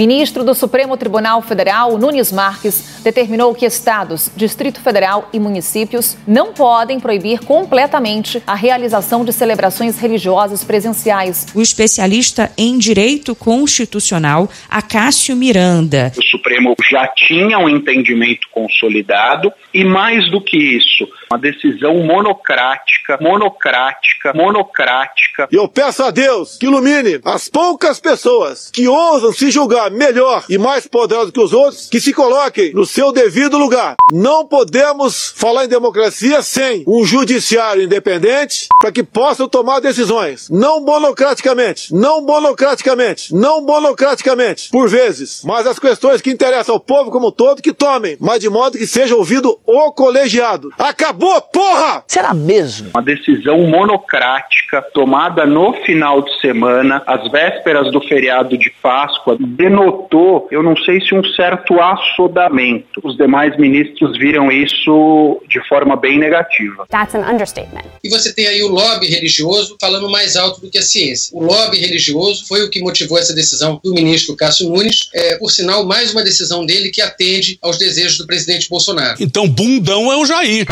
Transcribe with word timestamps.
Ministro 0.00 0.42
do 0.42 0.54
Supremo 0.54 0.96
Tribunal 0.96 1.42
Federal, 1.42 1.98
Nunes 1.98 2.32
Marques, 2.32 2.82
determinou 3.02 3.54
que 3.54 3.66
estados, 3.66 4.30
Distrito 4.36 4.80
Federal 4.80 5.28
e 5.32 5.40
municípios 5.40 6.16
não 6.26 6.52
podem 6.52 7.00
proibir 7.00 7.40
completamente 7.40 8.42
a 8.46 8.54
realização 8.54 9.24
de 9.24 9.32
celebrações 9.32 9.98
religiosas 9.98 10.64
presenciais. 10.64 11.46
O 11.54 11.60
especialista 11.60 12.50
em 12.56 12.78
direito 12.78 13.34
constitucional, 13.34 14.48
Acácio 14.68 15.36
Miranda. 15.36 16.12
O 16.16 16.22
Supremo 16.22 16.74
já 16.90 17.06
tinha 17.08 17.58
um 17.58 17.68
entendimento 17.68 18.48
consolidado 18.50 19.52
e, 19.72 19.84
mais 19.84 20.30
do 20.30 20.40
que 20.40 20.56
isso, 20.56 21.06
uma 21.30 21.38
decisão 21.38 21.94
monocrática, 22.04 23.18
monocrática, 23.20 24.32
monocrática. 24.34 25.48
E 25.50 25.56
eu 25.56 25.68
peço 25.68 26.02
a 26.02 26.10
Deus 26.10 26.58
que 26.58 26.66
ilumine 26.66 27.20
as 27.24 27.48
poucas 27.48 28.00
pessoas 28.00 28.70
que 28.70 28.88
ousam 28.88 29.32
se 29.32 29.50
julgar 29.50 29.90
melhor 29.90 30.44
e 30.48 30.58
mais 30.58 30.86
poderosas 30.86 31.30
que 31.30 31.40
os 31.40 31.52
outros, 31.52 31.88
que 31.88 32.00
se 32.00 32.12
coloquem 32.12 32.72
no 32.72 32.84
seu 32.90 33.12
devido 33.12 33.56
lugar. 33.56 33.94
Não 34.12 34.44
podemos 34.44 35.32
falar 35.36 35.64
em 35.64 35.68
democracia 35.68 36.42
sem 36.42 36.82
um 36.88 37.04
judiciário 37.04 37.84
independente 37.84 38.66
para 38.80 38.90
que 38.90 39.04
possam 39.04 39.48
tomar 39.48 39.80
decisões. 39.80 40.50
Não 40.50 40.80
monocraticamente, 40.80 41.94
não 41.94 42.20
monocraticamente, 42.20 43.32
não 43.32 43.62
monocraticamente, 43.62 44.70
por 44.70 44.88
vezes, 44.88 45.42
mas 45.44 45.68
as 45.68 45.78
questões 45.78 46.20
que 46.20 46.30
interessam 46.30 46.74
ao 46.74 46.80
povo 46.80 47.12
como 47.12 47.28
um 47.28 47.30
todo 47.30 47.62
que 47.62 47.72
tomem, 47.72 48.16
mas 48.20 48.40
de 48.40 48.50
modo 48.50 48.76
que 48.76 48.86
seja 48.86 49.14
ouvido 49.14 49.56
o 49.64 49.92
colegiado. 49.92 50.70
Acabou, 50.76 51.40
porra! 51.42 52.02
Será 52.08 52.34
mesmo? 52.34 52.90
Uma 52.92 53.02
decisão 53.02 53.58
monocrática 53.68 54.82
tomada 54.92 55.46
no 55.46 55.72
final 55.84 56.22
de 56.22 56.40
semana, 56.40 57.02
às 57.06 57.30
vésperas 57.30 57.92
do 57.92 58.00
feriado 58.00 58.58
de 58.58 58.68
Páscoa, 58.82 59.36
denotou, 59.38 60.48
eu 60.50 60.62
não 60.62 60.76
sei 60.76 61.00
se 61.00 61.14
um 61.14 61.22
certo 61.24 61.80
assodamento. 61.80 62.79
Os 63.02 63.16
demais 63.16 63.56
ministros 63.58 64.18
viram 64.18 64.50
isso 64.50 65.40
de 65.48 65.66
forma 65.68 65.96
bem 65.96 66.18
negativa. 66.18 66.86
That's 66.88 67.14
an 67.14 67.30
understatement. 67.30 67.84
E 68.02 68.08
você 68.08 68.32
tem 68.32 68.46
aí 68.46 68.62
o 68.62 68.68
lobby 68.68 69.06
religioso 69.06 69.76
falando 69.80 70.08
mais 70.10 70.36
alto 70.36 70.60
do 70.60 70.70
que 70.70 70.78
a 70.78 70.82
ciência. 70.82 71.36
O 71.36 71.42
lobby 71.42 71.78
religioso 71.78 72.46
foi 72.46 72.62
o 72.62 72.70
que 72.70 72.80
motivou 72.80 73.18
essa 73.18 73.34
decisão 73.34 73.80
do 73.82 73.92
ministro 73.92 74.36
Cássio 74.36 74.68
Nunes, 74.68 75.08
é, 75.14 75.36
por 75.36 75.50
sinal, 75.50 75.84
mais 75.84 76.12
uma 76.12 76.22
decisão 76.22 76.64
dele 76.64 76.90
que 76.90 77.00
atende 77.00 77.58
aos 77.62 77.78
desejos 77.78 78.18
do 78.18 78.26
presidente 78.26 78.68
Bolsonaro. 78.68 79.16
Então, 79.20 79.48
bundão 79.48 80.12
é 80.12 80.16
o 80.16 80.24
Jair. 80.24 80.66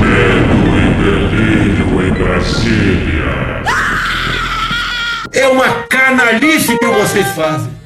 Medo 0.00 0.60
e 1.36 2.08
em 2.08 2.12
Brasília. 2.12 3.00
É 5.32 5.46
uma 5.48 5.84
canalice 5.84 6.76
que 6.78 6.86
vocês 6.86 7.26
fazem. 7.28 7.79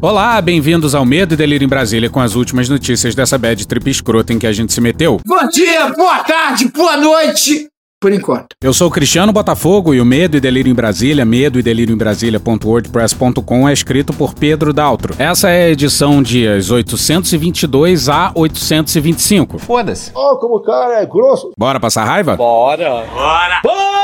Olá, 0.00 0.40
bem-vindos 0.40 0.94
ao 0.94 1.04
Medo 1.04 1.34
e 1.34 1.36
Delírio 1.36 1.66
em 1.66 1.68
Brasília 1.68 2.08
com 2.08 2.20
as 2.20 2.36
últimas 2.36 2.68
notícias 2.68 3.16
dessa 3.16 3.36
bad 3.36 3.66
trip 3.66 3.90
escrota 3.90 4.32
em 4.32 4.38
que 4.38 4.46
a 4.46 4.52
gente 4.52 4.72
se 4.72 4.80
meteu. 4.80 5.20
Bom 5.26 5.48
dia, 5.48 5.88
boa 5.88 6.20
tarde, 6.20 6.68
boa 6.68 6.96
noite. 6.96 7.66
Por 8.00 8.12
enquanto. 8.12 8.54
Eu 8.62 8.72
sou 8.72 8.86
o 8.86 8.90
Cristiano 8.92 9.32
Botafogo 9.32 9.92
e 9.92 10.00
o 10.00 10.04
Medo 10.04 10.36
e 10.36 10.40
Delírio 10.40 10.70
em 10.70 10.74
Brasília, 10.74 11.24
medo 11.24 11.58
e 11.58 11.64
delírio 11.64 11.92
em 11.92 11.98
Brasília.wordpress.com 11.98 13.68
é 13.68 13.72
escrito 13.72 14.12
por 14.12 14.34
Pedro 14.34 14.72
Daltro. 14.72 15.16
Essa 15.18 15.50
é 15.50 15.64
a 15.64 15.70
edição 15.70 16.22
dias 16.22 16.70
822 16.70 18.08
a 18.08 18.30
825. 18.36 19.58
Foda-se. 19.58 20.12
Ó, 20.14 20.34
oh, 20.34 20.36
como 20.36 20.58
o 20.58 20.62
cara 20.62 21.02
é 21.02 21.06
grosso. 21.06 21.50
Bora 21.58 21.80
passar 21.80 22.04
raiva? 22.04 22.36
Bora. 22.36 23.04
Bora. 23.12 23.60
Bora! 23.64 23.97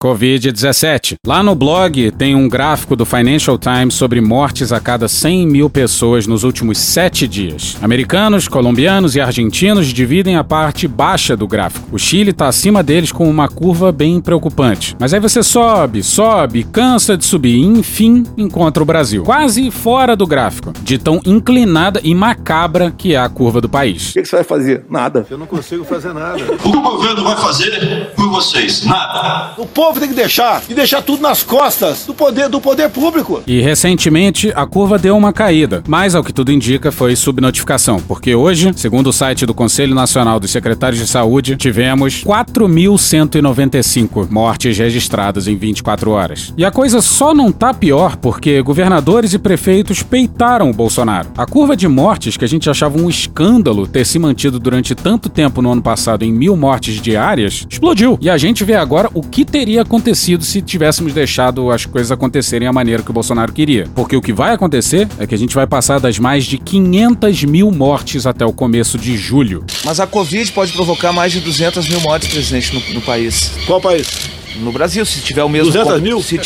Covid-17. 0.00 1.16
Lá 1.26 1.42
no 1.42 1.54
blog 1.54 2.10
tem 2.12 2.34
um 2.34 2.48
gráfico 2.48 2.96
do 2.96 3.04
Financial 3.04 3.58
Times 3.58 3.92
sobre 3.92 4.18
mortes 4.22 4.72
a 4.72 4.80
cada 4.80 5.06
100 5.06 5.46
mil 5.46 5.68
pessoas 5.68 6.26
nos 6.26 6.42
últimos 6.42 6.78
sete 6.78 7.28
dias. 7.28 7.76
Americanos, 7.82 8.48
colombianos 8.48 9.14
e 9.14 9.20
argentinos 9.20 9.88
dividem 9.88 10.36
a 10.36 10.42
parte 10.42 10.88
baixa 10.88 11.36
do 11.36 11.46
gráfico. 11.46 11.86
O 11.92 11.98
Chile 11.98 12.30
está 12.30 12.48
acima 12.48 12.82
deles 12.82 13.12
com 13.12 13.28
uma 13.28 13.46
curva 13.46 13.92
bem 13.92 14.22
preocupante. 14.22 14.96
Mas 14.98 15.12
aí 15.12 15.20
você 15.20 15.42
sobe, 15.42 16.02
sobe, 16.02 16.64
cansa 16.64 17.14
de 17.14 17.24
subir 17.24 17.56
e 17.56 17.66
enfim 17.66 18.24
encontra 18.38 18.82
o 18.82 18.86
Brasil. 18.86 19.22
Quase 19.22 19.70
fora 19.70 20.16
do 20.16 20.26
gráfico, 20.26 20.72
de 20.82 20.96
tão 20.96 21.20
inclinada 21.26 22.00
e 22.02 22.14
macabra 22.14 22.90
que 22.90 23.14
é 23.14 23.18
a 23.18 23.28
curva 23.28 23.60
do 23.60 23.68
país. 23.68 24.10
O 24.10 24.12
que, 24.14 24.22
que 24.22 24.28
você 24.28 24.36
vai 24.36 24.44
fazer? 24.44 24.86
Nada. 24.88 25.26
Eu 25.28 25.36
não 25.36 25.46
consigo 25.46 25.84
fazer 25.84 26.14
nada. 26.14 26.42
O 26.42 26.58
que 26.58 26.68
o 26.68 26.80
governo 26.80 27.22
vai 27.22 27.36
fazer 27.36 28.12
por 28.16 28.30
vocês? 28.30 28.84
Nada. 28.86 29.54
O 29.58 29.66
povo 29.66 29.89
tem 29.98 30.08
que 30.08 30.14
deixar 30.14 30.62
e 30.68 30.74
deixar 30.74 31.02
tudo 31.02 31.22
nas 31.22 31.42
costas 31.42 32.04
do 32.06 32.14
poder 32.14 32.48
do 32.48 32.60
poder 32.60 32.90
público. 32.90 33.42
E 33.46 33.60
recentemente 33.60 34.52
a 34.54 34.66
curva 34.66 34.98
deu 34.98 35.16
uma 35.16 35.32
caída, 35.32 35.82
mas 35.88 36.14
ao 36.14 36.22
que 36.22 36.32
tudo 36.32 36.52
indica 36.52 36.92
foi 36.92 37.16
subnotificação, 37.16 37.98
porque 38.06 38.34
hoje, 38.34 38.72
segundo 38.76 39.08
o 39.08 39.12
site 39.12 39.46
do 39.46 39.54
Conselho 39.54 39.94
Nacional 39.94 40.38
dos 40.38 40.50
Secretários 40.50 41.00
de 41.00 41.08
Saúde, 41.08 41.56
tivemos 41.56 42.22
4.195 42.22 44.30
mortes 44.30 44.76
registradas 44.76 45.48
em 45.48 45.56
24 45.56 46.10
horas. 46.10 46.52
E 46.56 46.64
a 46.64 46.70
coisa 46.70 47.00
só 47.00 47.34
não 47.34 47.50
tá 47.50 47.72
pior 47.72 48.16
porque 48.16 48.60
governadores 48.62 49.32
e 49.32 49.38
prefeitos 49.38 50.02
peitaram 50.02 50.70
o 50.70 50.74
Bolsonaro. 50.74 51.30
A 51.36 51.46
curva 51.46 51.76
de 51.76 51.88
mortes 51.88 52.36
que 52.36 52.44
a 52.44 52.48
gente 52.48 52.68
achava 52.68 53.00
um 53.00 53.08
escândalo 53.08 53.86
ter 53.86 54.04
se 54.04 54.18
mantido 54.18 54.58
durante 54.58 54.94
tanto 54.94 55.28
tempo 55.28 55.62
no 55.62 55.72
ano 55.72 55.82
passado 55.82 56.24
em 56.24 56.32
mil 56.32 56.56
mortes 56.56 57.00
diárias 57.00 57.66
explodiu. 57.68 58.18
E 58.20 58.28
a 58.28 58.36
gente 58.36 58.64
vê 58.64 58.74
agora 58.74 59.08
o 59.14 59.22
que 59.22 59.44
teria 59.44 59.79
acontecido 59.80 60.44
se 60.44 60.60
tivéssemos 60.60 61.12
deixado 61.12 61.70
as 61.70 61.86
coisas 61.86 62.10
acontecerem 62.10 62.68
a 62.68 62.72
maneira 62.72 63.02
que 63.02 63.10
o 63.10 63.14
Bolsonaro 63.14 63.52
queria. 63.52 63.86
Porque 63.94 64.16
o 64.16 64.20
que 64.20 64.32
vai 64.32 64.52
acontecer 64.52 65.08
é 65.18 65.26
que 65.26 65.34
a 65.34 65.38
gente 65.38 65.54
vai 65.54 65.66
passar 65.66 65.98
das 66.00 66.18
mais 66.18 66.44
de 66.44 66.58
500 66.58 67.44
mil 67.44 67.70
mortes 67.70 68.26
até 68.26 68.44
o 68.44 68.52
começo 68.52 68.98
de 68.98 69.16
julho. 69.16 69.64
Mas 69.84 70.00
a 70.00 70.06
Covid 70.06 70.50
pode 70.52 70.72
provocar 70.72 71.12
mais 71.12 71.32
de 71.32 71.40
200 71.40 71.88
mil 71.88 72.00
mortes, 72.00 72.28
presidente, 72.28 72.74
no, 72.74 72.94
no 72.94 73.00
país. 73.00 73.50
Qual 73.66 73.80
país? 73.80 74.30
No 74.56 74.72
Brasil, 74.72 75.04
se 75.06 75.20
tiver 75.20 75.44
o 75.44 75.48
mesmo... 75.48 75.72
200 75.72 76.00
mil? 76.00 76.22
Se. 76.22 76.38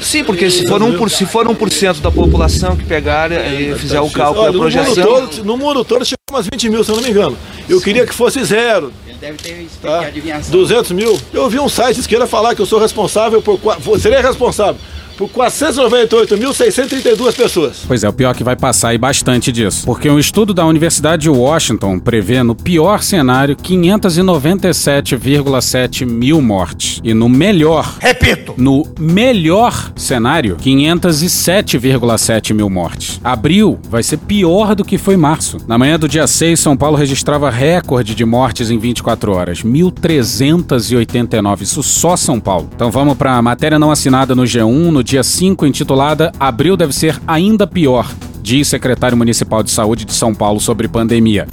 Sim, 0.00 0.24
porque 0.24 0.50
se 0.50 0.66
for 0.66 0.80
1%, 0.80 1.08
se 1.08 1.26
for 1.26 1.46
1 1.48 2.00
da 2.00 2.10
população 2.10 2.76
que 2.76 2.84
pegar 2.84 3.30
e 3.32 3.74
fizer 3.76 4.00
o 4.00 4.10
cálculo 4.10 4.46
e 4.46 4.48
a 4.48 4.52
projeção... 4.52 5.04
No 5.04 5.10
mundo, 5.10 5.28
todo, 5.28 5.44
no 5.44 5.56
mundo 5.56 5.84
todo 5.84 6.04
chega 6.04 6.18
umas 6.30 6.46
20 6.52 6.70
mil, 6.70 6.84
se 6.84 6.90
eu 6.90 6.96
não 6.96 7.02
me 7.02 7.10
engano. 7.10 7.36
Eu 7.68 7.80
queria 7.80 8.06
que 8.06 8.14
fosse 8.14 8.42
zero. 8.44 8.92
Deve 9.20 9.38
ter 9.38 9.68
Tá? 9.80 10.10
200 10.50 10.90
mil. 10.92 11.18
Eu 11.32 11.48
vi 11.48 11.60
um 11.60 11.68
site 11.68 12.00
esquerda 12.00 12.26
falar 12.26 12.56
que 12.56 12.60
eu 12.60 12.66
sou 12.66 12.80
responsável 12.80 13.40
por. 13.40 13.60
Seria 14.00 14.20
responsável 14.20 14.80
por 15.16 15.30
498.632 15.30 17.34
pessoas. 17.34 17.84
Pois 17.86 18.02
é, 18.04 18.08
o 18.08 18.12
pior 18.12 18.30
é 18.30 18.34
que 18.34 18.44
vai 18.44 18.56
passar 18.56 18.94
e 18.94 18.98
bastante 18.98 19.52
disso. 19.52 19.84
Porque 19.84 20.08
um 20.10 20.18
estudo 20.18 20.54
da 20.54 20.64
Universidade 20.66 21.22
de 21.22 21.30
Washington 21.30 21.98
prevê, 21.98 22.42
no 22.42 22.54
pior 22.54 23.02
cenário, 23.02 23.56
597,7 23.56 26.06
mil 26.06 26.40
mortes. 26.40 27.00
E 27.04 27.12
no 27.14 27.28
melhor. 27.28 27.96
Repito! 28.00 28.54
No 28.56 28.86
melhor 28.98 29.92
cenário, 29.96 30.56
507,7 30.56 32.54
mil 32.54 32.70
mortes. 32.70 33.20
Abril 33.22 33.78
vai 33.88 34.02
ser 34.02 34.16
pior 34.18 34.74
do 34.74 34.84
que 34.84 34.98
foi 34.98 35.16
março. 35.16 35.58
Na 35.66 35.78
manhã 35.78 35.98
do 35.98 36.08
dia 36.08 36.26
6, 36.26 36.58
São 36.58 36.76
Paulo 36.76 36.96
registrava 36.96 37.50
recorde 37.50 38.14
de 38.14 38.24
mortes 38.24 38.70
em 38.70 38.78
24 38.78 39.32
horas. 39.32 39.62
1.389. 39.62 41.62
Isso 41.62 41.82
só 41.82 42.16
São 42.16 42.40
Paulo. 42.40 42.70
Então 42.74 42.90
vamos 42.90 43.16
para 43.16 43.36
a 43.36 43.42
matéria 43.42 43.78
não 43.78 43.90
assinada 43.90 44.34
no 44.34 44.44
G1, 44.44 44.90
no 44.90 45.02
dia 45.12 45.22
5, 45.22 45.66
intitulada 45.66 46.32
Abril 46.40 46.74
deve 46.74 46.94
ser 46.94 47.20
ainda 47.26 47.66
pior, 47.66 48.10
diz 48.40 48.66
secretário 48.66 49.14
municipal 49.14 49.62
de 49.62 49.70
saúde 49.70 50.06
de 50.06 50.14
São 50.14 50.34
Paulo 50.34 50.58
sobre 50.58 50.88
pandemia. 50.88 51.46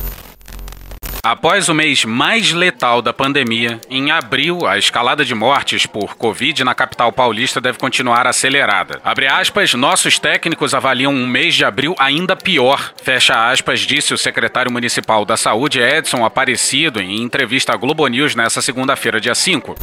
Após 1.22 1.68
o 1.68 1.74
mês 1.74 2.06
mais 2.06 2.53
letal 2.53 3.02
da 3.02 3.12
pandemia, 3.12 3.81
em 3.90 4.12
abril, 4.12 4.66
a 4.66 4.78
escalada 4.78 5.25
de 5.25 5.36
mortes 5.36 5.86
por 5.86 6.16
Covid 6.16 6.64
na 6.64 6.74
capital 6.74 7.12
paulista 7.12 7.59
deve 7.59 7.78
continuar 7.78 8.25
acelerada. 8.25 9.02
Abre 9.03 9.28
aspas, 9.28 9.73
nossos 9.73 10.17
técnicos 10.17 10.73
avaliam 10.73 11.14
um 11.14 11.28
mês 11.28 11.53
de 11.53 11.66
abril 11.66 11.94
ainda 12.00 12.38
pior. 12.38 12.94
Fecha 13.03 13.52
aspas, 13.52 13.82
disse 13.82 14.14
o 14.14 14.17
secretário 14.17 14.72
municipal 14.72 15.26
da 15.26 15.35
saúde, 15.35 15.82
Edson 15.82 16.23
Aparecido, 16.23 17.02
em 17.02 17.22
entrevista 17.22 17.73
à 17.73 17.76
Globo 17.76 18.08
News 18.08 18.35
nesta 18.35 18.62
segunda-feira, 18.62 19.20
dia 19.20 19.35
5. 19.35 19.76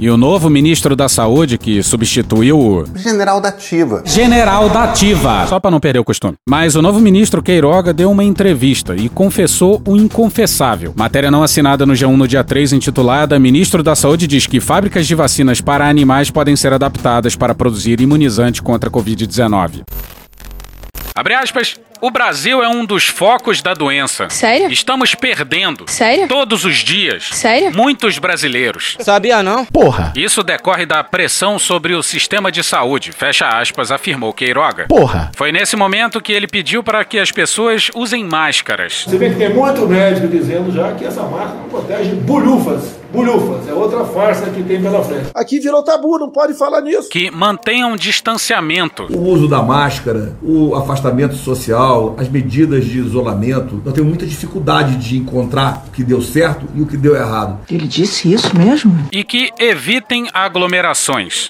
E 0.00 0.08
o 0.08 0.16
novo 0.16 0.48
ministro 0.48 0.94
da 0.94 1.08
Saúde, 1.08 1.58
que 1.58 1.82
substituiu 1.82 2.56
o. 2.56 2.84
General 2.96 3.40
da 3.40 3.48
Ativa. 3.48 4.00
General 4.04 4.68
da 4.68 4.84
Ativa. 4.84 5.44
Só 5.48 5.58
para 5.58 5.72
não 5.72 5.80
perder 5.80 5.98
o 5.98 6.04
costume. 6.04 6.34
Mas 6.48 6.76
o 6.76 6.82
novo 6.82 7.00
ministro 7.00 7.42
Queiroga 7.42 7.92
deu 7.92 8.08
uma 8.08 8.22
entrevista 8.22 8.94
e 8.94 9.08
confessou 9.08 9.82
o 9.84 9.96
inconfessável. 9.96 10.92
Matéria 10.96 11.32
não 11.32 11.42
assinada 11.42 11.84
no 11.84 11.94
G1 11.94 12.16
no 12.16 12.28
dia 12.28 12.44
3, 12.44 12.74
intitulada 12.74 13.40
Ministro 13.40 13.82
da 13.82 13.96
Saúde 13.96 14.28
diz 14.28 14.46
que 14.46 14.60
fábricas 14.60 15.04
de 15.04 15.16
vacinas 15.16 15.60
para 15.60 15.88
animais 15.88 16.30
podem 16.30 16.54
ser 16.54 16.72
adaptadas 16.72 17.34
para 17.34 17.52
produzir 17.52 18.00
imunizante 18.00 18.62
contra 18.62 18.88
a 18.88 18.92
Covid-19. 18.92 19.82
Abre 21.12 21.34
aspas. 21.34 21.74
O 22.00 22.12
Brasil 22.12 22.62
é 22.62 22.68
um 22.68 22.84
dos 22.84 23.08
focos 23.08 23.60
da 23.60 23.74
doença. 23.74 24.28
Sério? 24.30 24.70
Estamos 24.70 25.16
perdendo. 25.16 25.84
Sério? 25.88 26.28
Todos 26.28 26.64
os 26.64 26.76
dias. 26.76 27.28
Sério? 27.32 27.72
Muitos 27.74 28.18
brasileiros. 28.20 28.96
Sabia 29.00 29.42
não? 29.42 29.64
Porra. 29.64 30.12
Isso 30.14 30.44
decorre 30.44 30.86
da 30.86 31.02
pressão 31.02 31.58
sobre 31.58 31.94
o 31.94 32.02
sistema 32.02 32.52
de 32.52 32.62
saúde, 32.62 33.10
fecha 33.10 33.48
aspas, 33.48 33.90
afirmou 33.90 34.32
Queiroga. 34.32 34.86
Porra. 34.88 35.32
Foi 35.34 35.50
nesse 35.50 35.74
momento 35.74 36.20
que 36.20 36.32
ele 36.32 36.46
pediu 36.46 36.84
para 36.84 37.04
que 37.04 37.18
as 37.18 37.32
pessoas 37.32 37.90
usem 37.96 38.22
máscaras. 38.24 39.04
Você 39.04 39.18
vê 39.18 39.30
que 39.30 39.36
tem 39.36 39.52
muito 39.52 39.88
médico 39.88 40.28
dizendo 40.28 40.72
já 40.72 40.92
que 40.92 41.04
essa 41.04 41.22
máscara 41.22 41.54
não 41.54 41.68
protege 41.68 42.10
bolhufas. 42.14 42.98
Bolhufas, 43.10 43.66
é 43.66 43.72
outra 43.72 44.04
farsa 44.04 44.50
que 44.50 44.62
tem 44.62 44.82
pela 44.82 45.02
frente. 45.02 45.30
Aqui 45.34 45.58
virou 45.58 45.82
tabu, 45.82 46.18
não 46.18 46.28
pode 46.28 46.52
falar 46.52 46.82
nisso. 46.82 47.08
Que 47.08 47.30
mantenham 47.30 47.96
distanciamento. 47.96 49.04
O 49.10 49.22
uso 49.30 49.48
da 49.48 49.62
máscara, 49.62 50.36
o 50.42 50.74
afastamento 50.74 51.34
social, 51.34 51.87
as 52.18 52.28
medidas 52.28 52.84
de 52.84 52.98
isolamento. 52.98 53.80
Eu 53.84 53.92
tenho 53.92 54.06
muita 54.06 54.26
dificuldade 54.26 54.96
de 54.96 55.16
encontrar 55.16 55.84
o 55.88 55.90
que 55.90 56.04
deu 56.04 56.20
certo 56.20 56.66
e 56.74 56.82
o 56.82 56.86
que 56.86 56.96
deu 56.96 57.16
errado. 57.16 57.60
Ele 57.70 57.86
disse 57.86 58.32
isso 58.32 58.56
mesmo? 58.56 58.96
E 59.12 59.24
que 59.24 59.50
evitem 59.58 60.28
aglomerações. 60.32 61.48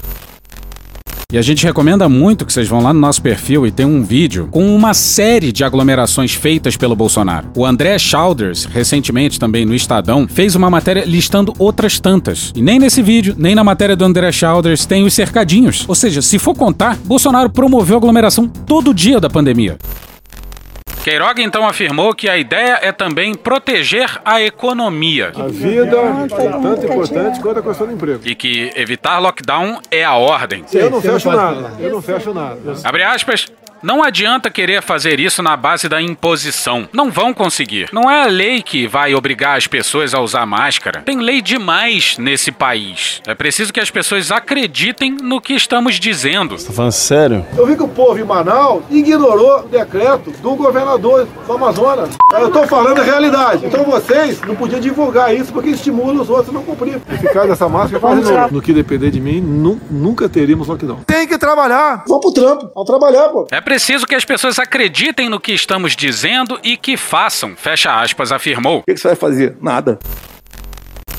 E 1.31 1.37
a 1.37 1.43
gente 1.43 1.63
recomenda 1.63 2.09
muito 2.09 2.47
que 2.47 2.53
vocês 2.55 2.67
vão 2.67 2.81
lá 2.81 2.91
no 2.91 2.99
nosso 2.99 3.21
perfil 3.21 3.67
e 3.67 3.71
tem 3.71 3.85
um 3.85 4.03
vídeo 4.03 4.49
com 4.51 4.75
uma 4.75 4.95
série 4.95 5.53
de 5.53 5.63
aglomerações 5.63 6.33
feitas 6.33 6.75
pelo 6.75 6.97
Bolsonaro. 6.97 7.51
O 7.55 7.67
André 7.67 7.99
Chalders, 7.99 8.65
recentemente 8.65 9.39
também 9.39 9.67
no 9.67 9.75
Estadão, 9.75 10.27
fez 10.27 10.55
uma 10.55 10.71
matéria 10.71 11.05
listando 11.05 11.53
outras 11.59 12.01
tantas. 12.01 12.51
E 12.57 12.63
nem 12.63 12.79
nesse 12.79 13.03
vídeo, 13.03 13.35
nem 13.37 13.55
na 13.55 13.63
matéria 13.63 13.95
do 13.95 14.07
André 14.07 14.33
Chalders 14.33 14.87
tem 14.87 15.05
os 15.05 15.13
cercadinhos. 15.13 15.85
Ou 15.87 15.95
seja, 15.95 16.23
se 16.23 16.39
for 16.39 16.55
contar, 16.55 16.97
Bolsonaro 17.05 17.51
promoveu 17.51 17.99
aglomeração 17.99 18.49
todo 18.49 18.95
dia 18.95 19.21
da 19.21 19.29
pandemia. 19.29 19.77
Queiroga 21.03 21.43
então 21.43 21.67
afirmou 21.67 22.15
que 22.15 22.29
a 22.29 22.37
ideia 22.37 22.79
é 22.83 22.93
também 22.93 23.35
proteger 23.35 24.21
a 24.25 24.43
economia. 24.43 25.33
A 25.35 25.47
vida 25.49 25.97
é 25.97 26.49
tanto 26.51 26.87
importante 26.87 27.41
quanto 27.41 27.61
a 27.61 27.63
questão 27.63 27.87
do 27.87 27.93
emprego. 27.95 28.21
E 28.25 28.35
que 28.35 28.71
evitar 28.77 29.19
lockdown 29.19 29.81
é 29.91 30.05
a 30.05 30.15
ordem. 30.15 30.65
Eu 30.73 30.91
não 30.91 31.01
fecho 31.01 31.31
nada. 31.31 31.73
Eu 31.79 31.91
não 31.93 32.03
fecho 32.03 32.35
nada. 32.35 32.59
Abre 32.85 33.03
aspas. 33.03 33.47
Não 33.83 34.03
adianta 34.03 34.51
querer 34.51 34.83
fazer 34.83 35.21
isso 35.21 35.43
na 35.43 35.57
base 35.57 35.89
da 35.89 36.03
imposição. 36.03 36.89
Não 36.93 37.11
vão 37.11 37.33
conseguir. 37.33 37.89
Não 37.93 38.11
é 38.11 38.23
a 38.23 38.27
lei 38.27 38.61
que 38.63 38.87
vai 38.87 39.15
obrigar 39.15 39.57
as 39.57 39.67
pessoas 39.67 40.15
a 40.15 40.21
usar 40.21 40.45
máscara. 40.47 41.03
Tem 41.03 41.21
lei 41.21 41.41
demais 41.41 42.17
nesse 42.19 42.51
país. 42.51 43.23
É 43.27 43.35
preciso 43.35 43.73
que 43.73 43.81
as 43.81 43.91
pessoas 43.91 44.33
acreditem 44.33 45.17
no 45.23 45.41
que 45.41 45.55
estamos 45.55 45.95
dizendo. 46.01 46.59
Você 46.59 46.67
tá 46.67 46.73
falando 46.73 46.93
sério? 46.93 47.47
Eu 47.57 47.67
vi 47.67 47.77
que 47.77 47.83
o 47.83 47.89
povo 47.89 48.19
em 48.19 48.25
Manaus 48.25 48.83
ignorou 48.91 49.61
o 49.61 49.69
decreto 49.69 50.31
do 50.43 50.57
governador 50.57 51.29
do 51.47 51.53
Amazonas. 51.53 52.11
Eu 52.33 52.51
tô 52.51 52.67
falando 52.67 53.01
a 53.01 53.05
realidade. 53.05 53.67
Então 53.67 53.85
vocês 53.85 54.41
não 54.43 54.57
podiam 54.57 54.81
divulgar 54.81 55.35
isso 55.35 55.53
porque 55.53 55.71
estimula 55.71 56.21
os 56.21 56.29
outros 56.29 56.49
a 56.49 56.53
não 56.53 56.65
cumprir. 56.65 57.01
Eficaz 57.13 57.49
dessa 57.49 57.69
máscara 57.69 58.01
faz 58.01 58.25
de 58.27 58.33
novo. 58.33 58.55
No 58.55 58.61
que 58.61 58.73
depender 58.73 59.11
de 59.11 59.21
mim, 59.21 59.41
nu 59.41 59.81
nunca 59.91 60.29
teríamos 60.29 60.67
lockdown. 60.67 61.01
Tem 61.07 61.27
que 61.27 61.39
trabalhar. 61.39 62.05
Vamos 62.09 62.23
pro 62.23 62.33
trampo. 62.33 62.71
Vamos 62.75 62.87
trabalhar, 62.89 63.29
pô. 63.29 63.47
É 63.51 63.61
preciso 63.69 64.07
que 64.07 64.15
as 64.15 64.25
pessoas 64.25 64.59
acreditem 64.59 65.29
no 65.29 65.39
que 65.39 65.53
estamos 65.53 65.95
dizendo 65.95 66.59
e 66.65 66.75
que 66.75 66.97
façam, 66.97 67.55
fecha 67.55 68.01
aspas, 68.01 68.33
afirmou. 68.33 68.79
O 68.79 68.83
que 68.83 68.97
você 68.97 69.09
vai 69.09 69.17
fazer? 69.17 69.57
Nada. 69.61 69.99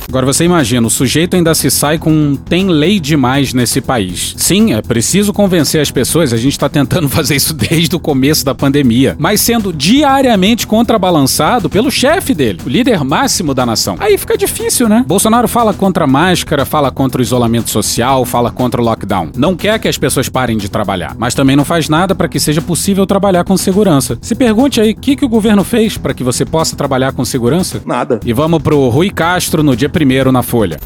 Agora 0.10 0.26
você 0.26 0.44
imagina, 0.44 0.88
o 0.88 0.90
sujeito 0.90 1.36
ainda 1.36 1.54
se 1.54 1.70
sai 1.70 2.00
com 2.00 2.12
um 2.12 2.36
tem 2.36 2.68
lei 2.68 3.00
demais 3.00 3.54
nesse 3.54 3.80
país. 3.80 4.34
Sim, 4.38 4.74
é 4.74 4.82
preciso 4.82 5.32
convencer 5.32 5.80
as 5.80 5.92
pessoas, 5.92 6.34
a 6.34 6.38
gente 6.38 6.54
está 6.54 6.68
tentando 6.68 7.08
fazer 7.10 7.36
isso 7.36 7.54
desde 7.54 7.96
o 7.96 8.00
começo 8.00 8.44
da 8.44 8.56
pandemia, 8.56 9.16
mas 9.20 9.40
sendo 9.40 9.72
diariamente 9.72 10.66
contrabalançado 10.66 11.70
pelo 11.70 11.92
chefe 11.92 12.34
dele, 12.34 12.60
o 12.66 12.70
líder 12.70 13.04
máximo 13.04 13.54
da 13.54 13.68
nação. 13.68 13.98
Aí 14.00 14.18
fica 14.18 14.36
difícil, 14.36 14.90
né? 14.90 15.06
Bolsonaro 15.08 15.48
fala 15.48 15.76
contra 15.76 16.06
a 16.06 16.08
máscara, 16.08 16.66
fala 16.66 16.90
contra 16.90 17.22
o 17.22 17.24
isolamento 17.24 17.70
social, 17.70 18.26
fala 18.26 18.50
contra 18.50 18.82
o 18.82 18.84
lockdown. 18.84 19.30
Não 19.38 19.56
quer 19.56 19.78
que 19.78 19.88
as 19.88 19.98
pessoas 20.00 20.28
parem 20.28 20.58
de 20.58 20.70
trabalhar, 20.70 21.16
mas 21.20 21.36
também 21.36 21.56
não 21.56 21.64
faz 21.64 21.88
nada 21.88 22.16
para 22.16 22.28
que 22.28 22.40
seja 22.40 22.64
possível 22.64 23.06
trabalhar 23.06 23.44
com 23.44 23.56
segurança. 23.56 24.18
Se 24.24 24.34
pergunte 24.34 24.82
aí, 24.82 24.94
o 24.94 24.96
que, 24.96 25.16
que 25.16 25.26
o 25.26 25.30
governo 25.30 25.64
fez 25.64 26.00
para 26.00 26.16
que 26.16 26.24
você 26.24 26.44
possa 26.46 26.76
trabalhar 26.76 27.12
com 27.12 27.24
segurança? 27.24 27.80
Nada. 27.86 28.20
E 28.26 28.34
vamos 28.34 28.60
pro 28.64 28.90
Rui 28.90 29.12
Castro 29.12 29.62
no 29.62 29.76
dia 29.76 29.88
primeiro 30.00 30.32
na 30.32 30.42
Folha. 30.42 30.80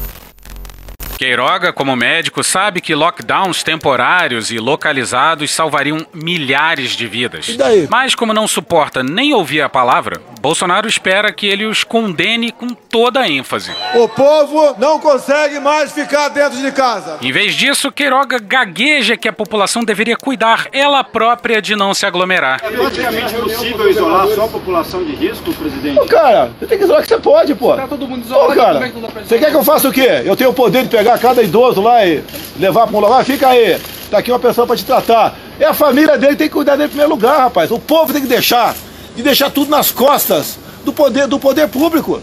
Queiroga, 1.24 1.72
como 1.72 1.96
médico, 1.96 2.44
sabe 2.44 2.82
que 2.82 2.94
lockdowns 2.94 3.62
temporários 3.62 4.50
e 4.50 4.58
localizados 4.58 5.50
salvariam 5.50 6.06
milhares 6.12 6.90
de 6.90 7.06
vidas. 7.06 7.48
E 7.48 7.56
daí? 7.56 7.88
Mas, 7.90 8.14
como 8.14 8.34
não 8.34 8.46
suporta 8.46 9.02
nem 9.02 9.32
ouvir 9.32 9.62
a 9.62 9.68
palavra, 9.70 10.20
Bolsonaro 10.38 10.86
espera 10.86 11.32
que 11.32 11.46
ele 11.46 11.64
os 11.64 11.82
condene 11.82 12.52
com 12.52 12.68
toda 12.68 13.20
a 13.20 13.28
ênfase. 13.30 13.72
O 13.94 14.06
povo 14.06 14.74
não 14.78 15.00
consegue 15.00 15.58
mais 15.60 15.92
ficar 15.92 16.28
dentro 16.28 16.58
de 16.58 16.70
casa. 16.70 17.16
Em 17.22 17.32
vez 17.32 17.54
disso, 17.54 17.90
Queiroga 17.90 18.38
gagueja 18.38 19.16
que 19.16 19.26
a 19.26 19.32
população 19.32 19.82
deveria 19.82 20.18
cuidar 20.18 20.66
ela 20.72 21.02
própria 21.02 21.62
de 21.62 21.74
não 21.74 21.94
se 21.94 22.04
aglomerar. 22.04 22.60
É 22.62 22.70
praticamente 22.70 23.32
possível 23.32 23.88
isolar 23.88 24.26
só 24.28 24.44
a 24.44 24.48
população 24.48 25.02
de 25.02 25.14
risco, 25.14 25.54
presidente? 25.54 26.00
Ô, 26.00 26.04
cara, 26.04 26.50
você 26.60 26.66
tem 26.66 26.76
que 26.76 26.84
isolar 26.84 27.00
que 27.00 27.08
você 27.08 27.18
pode, 27.18 27.54
pô. 27.54 27.74
Tá 27.74 27.88
todo 27.88 28.06
mundo 28.06 28.26
isolado, 28.26 28.52
Ô, 28.52 28.54
cara, 28.54 28.78
pra 28.78 29.22
você 29.22 29.38
quer 29.38 29.48
que 29.50 29.56
eu 29.56 29.64
faça 29.64 29.88
o 29.88 29.92
quê? 29.92 30.22
Eu 30.26 30.36
tenho 30.36 30.50
o 30.50 30.54
poder 30.54 30.82
de 30.82 30.90
pegar 30.90 31.13
cada 31.18 31.42
idoso 31.42 31.80
lá 31.80 32.06
e 32.06 32.22
levar 32.58 32.86
para 32.86 32.96
um 32.96 33.00
lugar? 33.00 33.24
Fica 33.24 33.48
aí, 33.48 33.78
tá 34.10 34.18
aqui 34.18 34.30
uma 34.30 34.38
pessoa 34.38 34.66
para 34.66 34.76
te 34.76 34.84
tratar. 34.84 35.36
É 35.58 35.66
a 35.66 35.74
família 35.74 36.18
dele, 36.18 36.36
tem 36.36 36.48
que 36.48 36.54
cuidar 36.54 36.76
dele 36.76 36.86
em 36.86 36.88
primeiro 36.88 37.12
lugar, 37.12 37.38
rapaz. 37.38 37.70
O 37.70 37.78
povo 37.78 38.12
tem 38.12 38.22
que 38.22 38.28
deixar, 38.28 38.74
e 39.16 39.22
deixar 39.22 39.50
tudo 39.50 39.70
nas 39.70 39.90
costas 39.90 40.58
do 40.84 40.92
poder, 40.92 41.26
do 41.26 41.38
poder 41.38 41.68
público. 41.68 42.22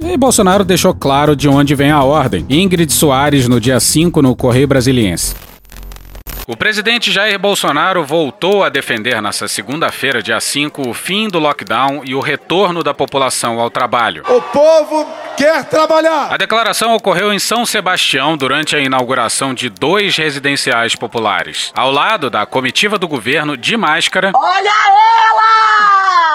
E 0.00 0.16
Bolsonaro 0.16 0.64
deixou 0.64 0.92
claro 0.92 1.36
de 1.36 1.48
onde 1.48 1.74
vem 1.74 1.90
a 1.90 2.02
ordem. 2.02 2.44
Ingrid 2.48 2.92
Soares 2.92 3.46
no 3.46 3.60
dia 3.60 3.78
5 3.78 4.20
no 4.20 4.34
Correio 4.34 4.66
Brasiliense. 4.66 5.34
O 6.52 6.56
presidente 6.56 7.10
Jair 7.10 7.38
Bolsonaro 7.38 8.04
voltou 8.04 8.62
a 8.62 8.68
defender 8.68 9.22
nesta 9.22 9.48
segunda-feira, 9.48 10.22
dia 10.22 10.38
5, 10.38 10.86
o 10.86 10.92
fim 10.92 11.26
do 11.26 11.38
lockdown 11.38 12.02
e 12.04 12.14
o 12.14 12.20
retorno 12.20 12.82
da 12.82 12.92
população 12.92 13.58
ao 13.58 13.70
trabalho. 13.70 14.22
O 14.28 14.42
povo 14.42 15.10
quer 15.34 15.64
trabalhar. 15.64 16.30
A 16.30 16.36
declaração 16.36 16.94
ocorreu 16.94 17.32
em 17.32 17.38
São 17.38 17.64
Sebastião 17.64 18.36
durante 18.36 18.76
a 18.76 18.80
inauguração 18.80 19.54
de 19.54 19.70
dois 19.70 20.14
residenciais 20.18 20.94
populares. 20.94 21.72
Ao 21.74 21.90
lado 21.90 22.28
da 22.28 22.44
comitiva 22.44 22.98
do 22.98 23.08
governo 23.08 23.56
de 23.56 23.74
máscara. 23.74 24.30
Olha 24.34 24.68
ela! 24.68 25.91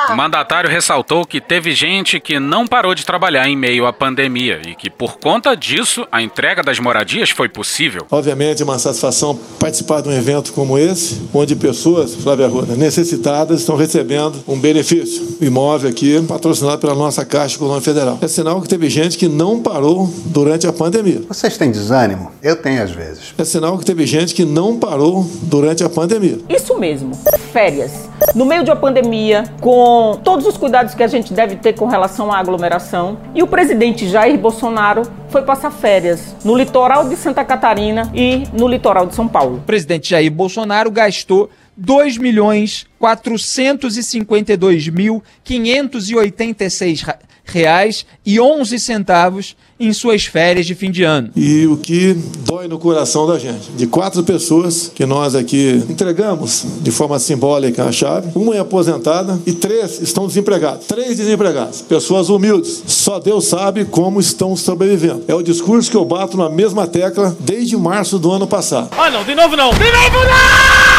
O 0.10 0.16
mandatário 0.16 0.70
ressaltou 0.70 1.26
que 1.26 1.42
teve 1.42 1.74
gente 1.74 2.18
que 2.18 2.40
não 2.40 2.66
parou 2.66 2.96
de 2.96 3.06
trabalhar 3.06 3.50
em 3.50 3.58
meio 3.58 3.86
à 3.86 3.92
pandemia 3.92 4.62
e 4.66 4.74
que, 4.74 4.90
por 4.90 5.18
conta 5.18 5.54
disso, 5.54 6.08
a 6.10 6.22
entrega 6.22 6.64
das 6.64 6.80
moradias 6.80 7.30
foi 7.30 7.50
possível. 7.50 8.06
Obviamente, 8.10 8.62
é 8.62 8.66
uma 8.66 8.80
satisfação 8.80 9.38
participar 9.60 10.02
de 10.02 10.08
um 10.08 10.14
evento 10.14 10.54
como 10.54 10.78
esse, 10.78 11.22
onde 11.34 11.58
pessoas, 11.58 12.16
Flávia 12.16 12.46
Arruda, 12.46 12.74
necessitadas 12.76 13.60
estão 13.60 13.76
recebendo 13.76 14.42
um 14.48 14.58
benefício. 14.58 15.38
Imóvel 15.42 15.90
aqui, 15.90 16.22
patrocinado 16.26 16.80
pela 16.80 16.96
nossa 16.96 17.26
Caixa 17.26 17.58
Econômica 17.58 17.84
Federal. 17.84 18.18
É 18.22 18.28
sinal 18.30 18.62
que 18.62 18.70
teve 18.70 18.90
gente 18.90 19.18
que 19.18 19.28
não 19.28 19.62
parou 19.62 20.10
durante 20.28 20.66
a 20.66 20.72
pandemia. 20.72 21.22
Vocês 21.28 21.58
têm 21.58 21.70
desânimo? 21.70 22.32
Eu 22.42 22.56
tenho 22.56 22.82
às 22.82 22.92
vezes. 22.92 23.34
É 23.38 23.44
sinal 23.44 23.78
que 23.78 23.84
teve 23.84 24.06
gente 24.06 24.34
que 24.34 24.46
não 24.46 24.80
parou 24.80 25.30
durante 25.42 25.84
a 25.84 25.90
pandemia. 25.90 26.40
Isso 26.48 26.80
mesmo. 26.80 27.12
Férias. 27.52 28.08
No 28.34 28.46
meio 28.46 28.64
de 28.64 28.70
uma 28.70 28.76
pandemia, 28.76 29.44
com 29.60 29.97
todos 30.24 30.46
os 30.46 30.58
cuidados 30.58 30.94
que 30.94 31.04
a 31.04 31.08
gente 31.08 31.34
deve 31.34 31.56
ter 31.56 31.74
com 31.74 31.86
relação 31.88 32.32
à 32.32 32.38
aglomeração, 32.38 33.18
e 33.34 33.44
o 33.44 33.48
presidente 33.48 34.08
Jair 34.08 34.38
Bolsonaro 34.38 35.04
foi 35.30 35.42
passar 35.42 35.72
férias 35.72 36.36
no 36.44 36.56
litoral 36.56 37.08
de 37.08 37.16
Santa 37.16 37.44
Catarina 37.44 38.12
e 38.14 38.44
no 38.54 38.68
litoral 38.68 39.06
de 39.06 39.16
São 39.16 39.28
Paulo. 39.28 39.58
O 39.58 39.62
presidente 39.62 40.10
Jair 40.10 40.32
Bolsonaro 40.32 40.90
gastou 40.90 41.50
2 41.78 42.18
milhões 42.18 42.86
452 43.00 44.90
mil 44.90 45.24
586 45.44 47.06
reais 47.46 48.06
e 48.26 48.40
11 48.40 48.80
centavos 48.80 49.56
em 49.80 49.94
suas 49.94 50.26
férias 50.26 50.66
de 50.66 50.74
fim 50.74 50.90
de 50.90 51.04
ano. 51.04 51.30
E 51.36 51.66
o 51.68 51.78
que 51.78 52.14
dói 52.40 52.68
no 52.68 52.80
coração 52.80 53.28
da 53.28 53.38
gente, 53.38 53.72
de 53.76 53.86
quatro 53.86 54.24
pessoas 54.24 54.92
que 54.94 55.06
nós 55.06 55.36
aqui 55.36 55.84
entregamos 55.88 56.66
de 56.82 56.92
forma 56.92 57.20
simbólica 57.20 57.84
a 57.84 57.92
chave, 57.92 58.32
uma 58.36 58.56
é 58.56 58.60
aposentada 58.60 59.40
e 59.46 59.54
três 59.54 60.02
estão 60.02 60.28
desempregados. 60.28 60.88
Três 60.88 61.18
desempregados, 61.18 61.82
pessoas 61.82 62.30
humildes. 62.30 62.84
Só 62.88 63.20
Deus 63.20 63.46
sabe 63.46 63.86
como 63.86 64.20
estão 64.20 64.56
sobrevivendo. 64.56 65.24
É 65.28 65.36
o 65.36 65.44
discurso 65.44 65.92
que 65.92 65.98
eu 65.98 66.06
bato 66.06 66.38
na 66.38 66.50
mesma 66.50 66.88
tecla 66.88 67.36
desde 67.40 67.78
março 67.78 68.18
do 68.18 68.32
ano 68.32 68.48
passado. 68.48 68.90
Ah, 68.98 69.10
não, 69.10 69.24
de 69.24 69.36
novo 69.36 69.56
não! 69.56 69.70
De 69.70 69.92
novo 69.92 70.18
não! 70.26 70.97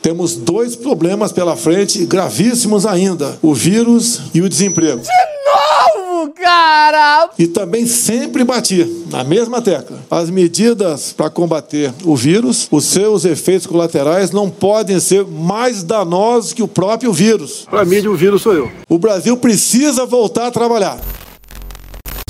Temos 0.00 0.36
dois 0.36 0.76
problemas 0.76 1.32
pela 1.32 1.56
frente, 1.56 2.04
gravíssimos 2.06 2.86
ainda: 2.86 3.38
o 3.42 3.54
vírus 3.54 4.22
e 4.34 4.40
o 4.40 4.48
desemprego. 4.48 5.00
De 5.02 5.98
novo, 6.06 6.32
cara! 6.32 7.30
E 7.38 7.46
também 7.46 7.86
sempre 7.86 8.44
bati 8.44 9.04
na 9.10 9.24
mesma 9.24 9.60
tecla. 9.62 9.98
As 10.10 10.30
medidas 10.30 11.12
para 11.12 11.30
combater 11.30 11.92
o 12.04 12.16
vírus, 12.16 12.68
os 12.70 12.84
seus 12.84 13.24
efeitos 13.24 13.66
colaterais 13.66 14.30
não 14.30 14.50
podem 14.50 14.98
ser 15.00 15.24
mais 15.24 15.82
danosos 15.82 16.52
que 16.52 16.62
o 16.62 16.68
próprio 16.68 17.12
vírus. 17.12 17.66
Para 17.70 17.84
mim, 17.84 18.06
o 18.06 18.16
vírus 18.16 18.42
sou 18.42 18.54
eu. 18.54 18.70
O 18.88 18.98
Brasil 18.98 19.36
precisa 19.36 20.06
voltar 20.06 20.46
a 20.46 20.50
trabalhar. 20.50 20.98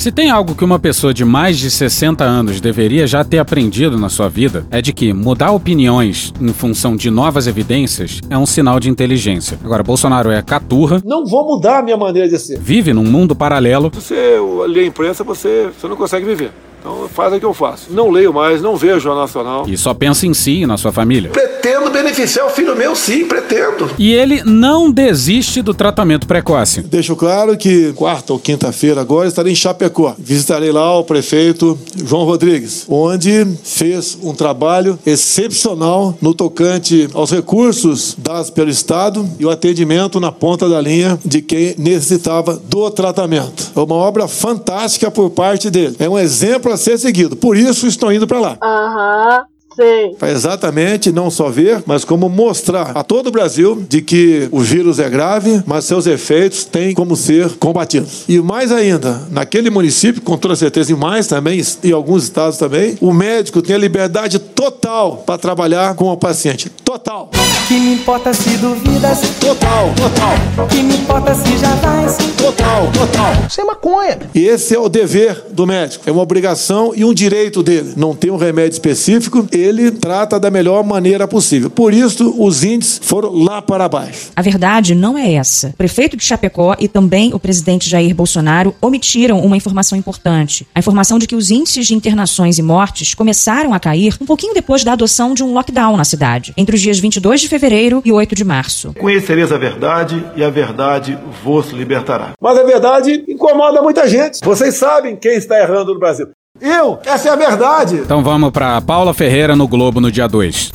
Se 0.07 0.13
tem 0.13 0.31
algo 0.31 0.55
que 0.55 0.65
uma 0.65 0.79
pessoa 0.79 1.13
de 1.13 1.25
mais 1.25 1.59
de 1.59 1.69
60 1.69 2.23
anos 2.23 2.61
deveria 2.61 3.09
já 3.09 3.25
ter 3.25 3.41
aprendido 3.41 3.99
na 3.99 4.09
sua 4.09 4.29
vida, 4.29 4.65
é 4.71 4.81
de 4.81 4.93
que 4.93 5.13
mudar 5.13 5.51
opiniões 5.51 6.33
em 6.41 6.53
função 6.53 6.95
de 6.95 7.11
novas 7.11 7.49
evidências 7.49 8.21
é 8.31 8.39
um 8.39 8.47
sinal 8.47 8.79
de 8.79 8.89
inteligência. 8.89 9.59
Agora, 9.65 9.83
Bolsonaro 9.83 10.31
é 10.31 10.41
caturra. 10.43 11.03
Não 11.05 11.27
vou 11.27 11.45
mudar 11.45 11.81
a 11.81 11.83
minha 11.83 11.97
maneira 11.97 12.29
de 12.29 12.39
ser. 12.39 12.57
Vive 12.57 12.93
num 12.93 13.03
mundo 13.03 13.35
paralelo. 13.35 13.91
Se 13.95 14.01
você 14.01 14.39
lê 14.69 14.83
a 14.83 14.87
imprensa, 14.87 15.25
você, 15.25 15.73
você 15.77 15.89
não 15.89 15.97
consegue 15.97 16.25
viver. 16.25 16.53
Então 16.87 17.09
faz 17.09 17.35
o 17.35 17.41
que 17.41 17.45
eu 17.45 17.53
faço. 17.53 17.87
Não 17.91 18.11
leio 18.11 18.33
mais, 18.33 18.63
não 18.63 18.77
vejo 18.77 19.01
Jornal 19.01 19.23
Nacional. 19.23 19.65
E 19.67 19.77
só 19.77 19.93
pensa 19.93 20.25
em 20.25 20.33
si 20.33 20.63
e 20.63 20.67
na 20.67 20.77
sua 20.77 20.93
família. 20.93 21.31
Pretendo 21.31 21.91
beneficiar 21.91 22.47
o 22.47 22.51
filho 22.51 22.77
meu, 22.77 22.95
sim, 22.95 23.25
pretendo. 23.25 23.91
E 23.99 24.13
ele 24.13 24.45
não 24.45 24.89
desiste 24.89 25.63
do 25.63 25.75
tratamento 25.75 26.29
precoce. 26.29 26.83
Deixo 26.83 27.17
claro 27.17 27.57
que 27.57 27.93
quarta 27.95 28.33
ou 28.33 28.39
quinta-feira 28.39 29.01
agora 29.01 29.27
estarei 29.27 29.53
em 29.53 29.57
Chapecó. 29.57 30.15
Visitarei 30.17 30.71
lá 30.71 30.97
o 30.97 31.03
prefeito 31.03 31.77
João 32.05 32.23
Rodrigues, 32.23 32.85
onde 32.89 33.45
fez 33.65 34.17
um 34.23 34.33
trabalho 34.33 34.97
excepcional 35.05 36.17
no 36.21 36.35
tocante 36.35 37.09
aos 37.15 37.33
recursos 37.33 38.15
dados 38.17 38.49
pelo 38.49 38.71
Estado 38.71 39.29
e 39.41 39.45
o 39.45 39.51
atendimento 39.51 40.21
na 40.21 40.31
ponta 40.31 40.69
da 40.69 40.81
linha 40.81 41.19
de 41.25 41.43
quem 41.43 41.75
necessitava 41.77 42.55
do 42.57 42.89
tratamento. 42.93 43.73
É 43.75 43.81
uma 43.81 43.97
obra 43.97 44.29
fantástica 44.29 45.11
por 45.11 45.31
parte 45.31 45.69
dele. 45.69 45.97
É 45.99 46.09
um 46.09 46.17
exemplo 46.17 46.76
ser 46.77 46.99
seguido. 46.99 47.37
Por 47.37 47.57
isso 47.57 47.87
estou 47.87 48.13
indo 48.13 48.27
para 48.27 48.41
lá. 48.41 48.59
Aham. 48.63 49.45
Sim. 49.77 50.17
Para 50.19 50.31
exatamente 50.31 51.13
não 51.13 51.31
só 51.31 51.51
ver, 51.51 51.83
mas 51.85 52.03
como 52.03 52.31
mostrar 52.31 52.93
a 52.97 53.05
todo 53.05 53.27
o 53.27 53.31
Brasil 53.31 53.85
de 53.87 54.01
que 54.01 54.49
o 54.51 54.61
vírus 54.61 54.99
é 54.99 55.09
grave, 55.11 55.63
mas 55.67 55.85
seus 55.85 56.07
efeitos 56.07 56.65
têm 56.65 56.95
como 56.95 57.15
ser 57.15 57.51
combatidos. 57.59 58.25
E 58.27 58.41
mais 58.41 58.73
ainda, 58.73 59.21
naquele 59.31 59.69
município, 59.69 60.23
com 60.23 60.39
toda 60.39 60.57
certeza, 60.57 60.93
e 60.93 60.97
mais 60.97 61.27
também, 61.27 61.63
em 61.85 61.93
alguns 61.93 62.23
estados 62.23 62.57
também, 62.57 62.97
o 63.03 63.13
médico 63.13 63.61
tem 63.61 63.77
a 63.77 63.79
liberdade 63.79 64.39
total 64.57 65.19
para 65.19 65.37
trabalhar 65.37 65.95
com 65.95 66.07
o 66.07 66.17
paciente. 66.17 66.71
Total. 66.83 67.31
Que 67.69 67.75
me 67.75 67.95
importa 67.95 68.33
se 68.33 68.57
duvidas? 68.57 69.21
Total, 69.39 69.93
total. 69.95 70.67
Que 70.69 70.83
me 70.83 70.97
importa 70.97 71.35
se 71.35 71.59
já 71.59 71.75
vais? 71.77 72.17
Total, 72.39 72.91
total. 72.93 73.33
Isso 73.49 73.61
é 73.61 73.65
maconha. 73.65 74.19
E 74.35 74.47
esse 74.47 74.75
é 74.75 74.79
o 74.79 74.89
dever 74.89 75.45
do 75.53 75.67
médico. 75.67 76.09
É 76.09 76.13
uma 76.13 76.23
obrigação 76.23 76.93
e 76.97 77.05
um 77.05 77.13
direito 77.13 77.63
dele. 77.63 77.93
Não 77.97 78.15
tem 78.15 78.31
um 78.31 78.37
remédio 78.37 78.77
específico, 78.77 79.47
ele 79.53 79.91
trata 79.91 80.41
da 80.41 80.51
melhor 80.51 80.83
maneira 80.85 81.29
possível. 81.29 81.69
Por 81.69 81.93
isso, 81.93 82.35
os 82.39 82.65
índices 82.65 83.01
foram 83.03 83.33
lá 83.35 83.61
para 83.61 83.89
baixo. 83.89 84.31
A 84.35 84.41
verdade 84.41 84.95
não 84.95 85.19
é 85.19 85.35
essa. 85.35 85.69
O 85.69 85.73
prefeito 85.75 86.17
de 86.17 86.25
Chapecó 86.25 86.75
e 86.79 86.89
também 86.89 87.35
o 87.35 87.39
presidente 87.39 87.91
Jair 87.91 88.15
Bolsonaro 88.15 88.75
omitiram 88.81 89.41
uma 89.41 89.57
informação 89.57 89.99
importante. 89.99 90.67
A 90.75 90.79
informação 90.79 91.19
de 91.19 91.27
que 91.27 91.37
os 91.37 91.51
índices 91.51 91.87
de 91.87 91.95
internações 91.95 92.59
e 92.59 92.63
mortes 92.63 93.13
começaram 93.13 93.75
a 93.75 93.81
cair 93.81 94.17
um 94.19 94.25
pouquinho 94.25 94.46
depois 94.55 94.85
da 94.85 94.93
adoção 94.93 95.35
de 95.35 95.43
um 95.43 95.53
lockdown 95.53 95.97
na 95.97 96.05
cidade, 96.05 96.53
entre 96.57 96.77
os 96.77 96.81
dias 96.81 96.99
22 96.99 97.41
de 97.41 97.49
fevereiro 97.49 98.03
e 98.05 98.13
8 98.13 98.35
de 98.35 98.45
março. 98.45 98.93
Conhecereis 98.95 99.53
a 99.53 99.59
verdade 99.59 100.25
e 100.37 100.45
a 100.45 100.51
verdade 100.51 101.19
vos 101.43 101.71
libertará. 101.71 102.33
Mas 102.41 102.59
a 102.59 102.63
verdade 102.63 103.25
incomoda 103.29 103.83
muita 103.83 104.09
gente. 104.09 104.41
Vocês 104.45 104.75
sabem 104.75 105.17
quem 105.17 105.37
está 105.37 105.59
errando 105.59 105.95
no 105.95 106.01
Brasil. 106.01 106.29
Eu, 106.61 106.99
essa 107.05 107.29
é 107.29 107.33
a 107.33 107.37
verdade. 107.37 107.97
Então 107.97 108.23
vamos 108.23 108.51
para 108.51 108.81
Paula 108.81 109.13
Ferreira 109.13 109.55
no 109.55 109.69
Globo 109.69 110.01
no 110.01 110.11
dia 110.11 110.27
2. 110.27 110.73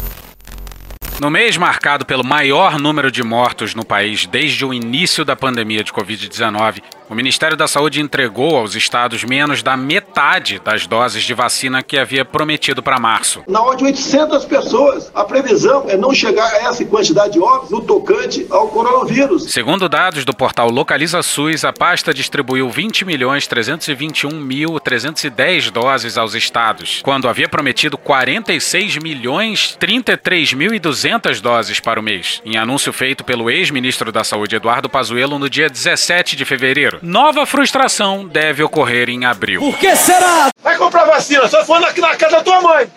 No 1.22 1.30
mês 1.30 1.56
marcado 1.56 2.04
pelo 2.04 2.24
maior 2.24 2.80
número 2.80 3.12
de 3.12 3.22
mortos 3.22 3.76
no 3.76 3.86
país 3.86 4.26
desde 4.26 4.66
o 4.66 4.74
início 4.74 5.24
da 5.24 5.36
pandemia 5.36 5.84
de 5.84 5.94
Covid-19, 5.94 6.82
o 7.08 7.14
Ministério 7.14 7.56
da 7.56 7.68
Saúde 7.68 8.02
entregou 8.02 8.56
aos 8.56 8.74
estados 8.74 9.24
menos 9.24 9.62
da 9.62 9.78
metade 9.78 10.60
das 10.64 10.88
doses 10.88 11.22
de 11.22 11.34
vacina 11.36 11.84
que 11.84 12.00
havia 12.00 12.26
prometido 12.26 12.82
para 12.82 12.98
março. 13.00 13.44
Na 13.48 13.62
ordem 13.62 13.94
de 13.94 14.00
800 14.00 14.46
pessoas. 14.46 15.12
A 15.14 15.24
previsão 15.24 15.86
é 15.88 15.96
não 15.96 16.12
chegar 16.12 16.46
a 16.46 16.70
essa 16.70 16.84
quantidade 16.86 17.34
de 17.34 17.40
óbitos 17.40 17.70
no 17.70 17.82
tocante 17.82 18.48
ao 18.50 18.70
coronavírus. 18.70 19.52
Segundo 19.52 19.88
dados 19.88 20.26
do 20.26 20.34
portal 20.34 20.72
Localiza 20.72 21.22
SUS, 21.22 21.66
a 21.66 21.74
pasta 21.74 22.14
distribuiu 22.14 22.68
20 22.70 23.06
milhões 23.06 23.46
321 23.46 24.32
mil 24.40 24.80
310 24.80 25.70
doses 25.70 26.18
aos 26.18 26.34
estados, 26.34 27.02
quando 27.04 27.28
havia 27.28 27.48
prometido 27.48 27.96
46 27.96 28.98
milhões 28.98 29.76
33 29.80 30.54
mil 30.54 30.74
e 30.74 30.80
200 30.80 31.11
doses 31.42 31.80
para 31.80 32.00
o 32.00 32.04
mês, 32.04 32.42
em 32.46 32.58
anúncio 32.58 32.94
feito 32.94 33.24
pelo 33.24 33.50
ex-ministro 33.50 34.12
da 34.12 34.24
Saúde 34.24 34.56
Eduardo 34.56 34.90
Pazuello 34.90 35.40
no 35.40 35.50
dia 35.50 35.70
17 35.70 36.36
de 36.36 36.46
fevereiro. 36.46 37.00
Nova 37.02 37.46
frustração 37.46 38.28
deve 38.28 38.64
ocorrer 38.64 39.10
em 39.10 39.26
abril. 39.26 39.60
Por 39.60 39.78
que 39.78 39.96
será? 39.96 40.50
Vai 40.64 40.78
comprar 40.78 41.06
vacina, 41.06 41.48
só 41.48 41.66
for 41.66 41.80
na, 41.80 41.92
na 41.92 42.16
casa 42.16 42.38
da 42.38 42.44
tua 42.44 42.62
mãe. 42.62 42.88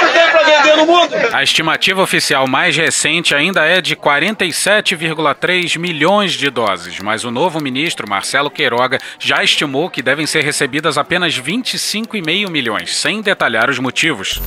Não 0.00 0.12
tem 0.12 0.30
pra 0.30 0.42
vender 0.42 0.76
no 0.76 0.86
mundo. 0.86 1.14
A 1.32 1.42
estimativa 1.42 2.02
oficial 2.02 2.46
mais 2.46 2.76
recente 2.76 3.34
ainda 3.34 3.64
é 3.64 3.80
de 3.80 3.96
47,3 3.96 5.78
milhões 5.78 6.32
de 6.32 6.50
doses, 6.50 7.00
mas 7.00 7.24
o 7.24 7.30
novo 7.30 7.60
ministro, 7.60 8.08
Marcelo 8.08 8.50
Queiroga, 8.50 8.98
já 9.18 9.42
estimou 9.42 9.90
que 9.90 10.02
devem 10.02 10.26
ser 10.26 10.44
recebidas 10.44 10.96
apenas 10.96 11.38
25,5 11.38 12.50
milhões, 12.50 12.94
sem 12.96 13.20
detalhar 13.20 13.68
os 13.68 13.78
motivos. 13.78 14.40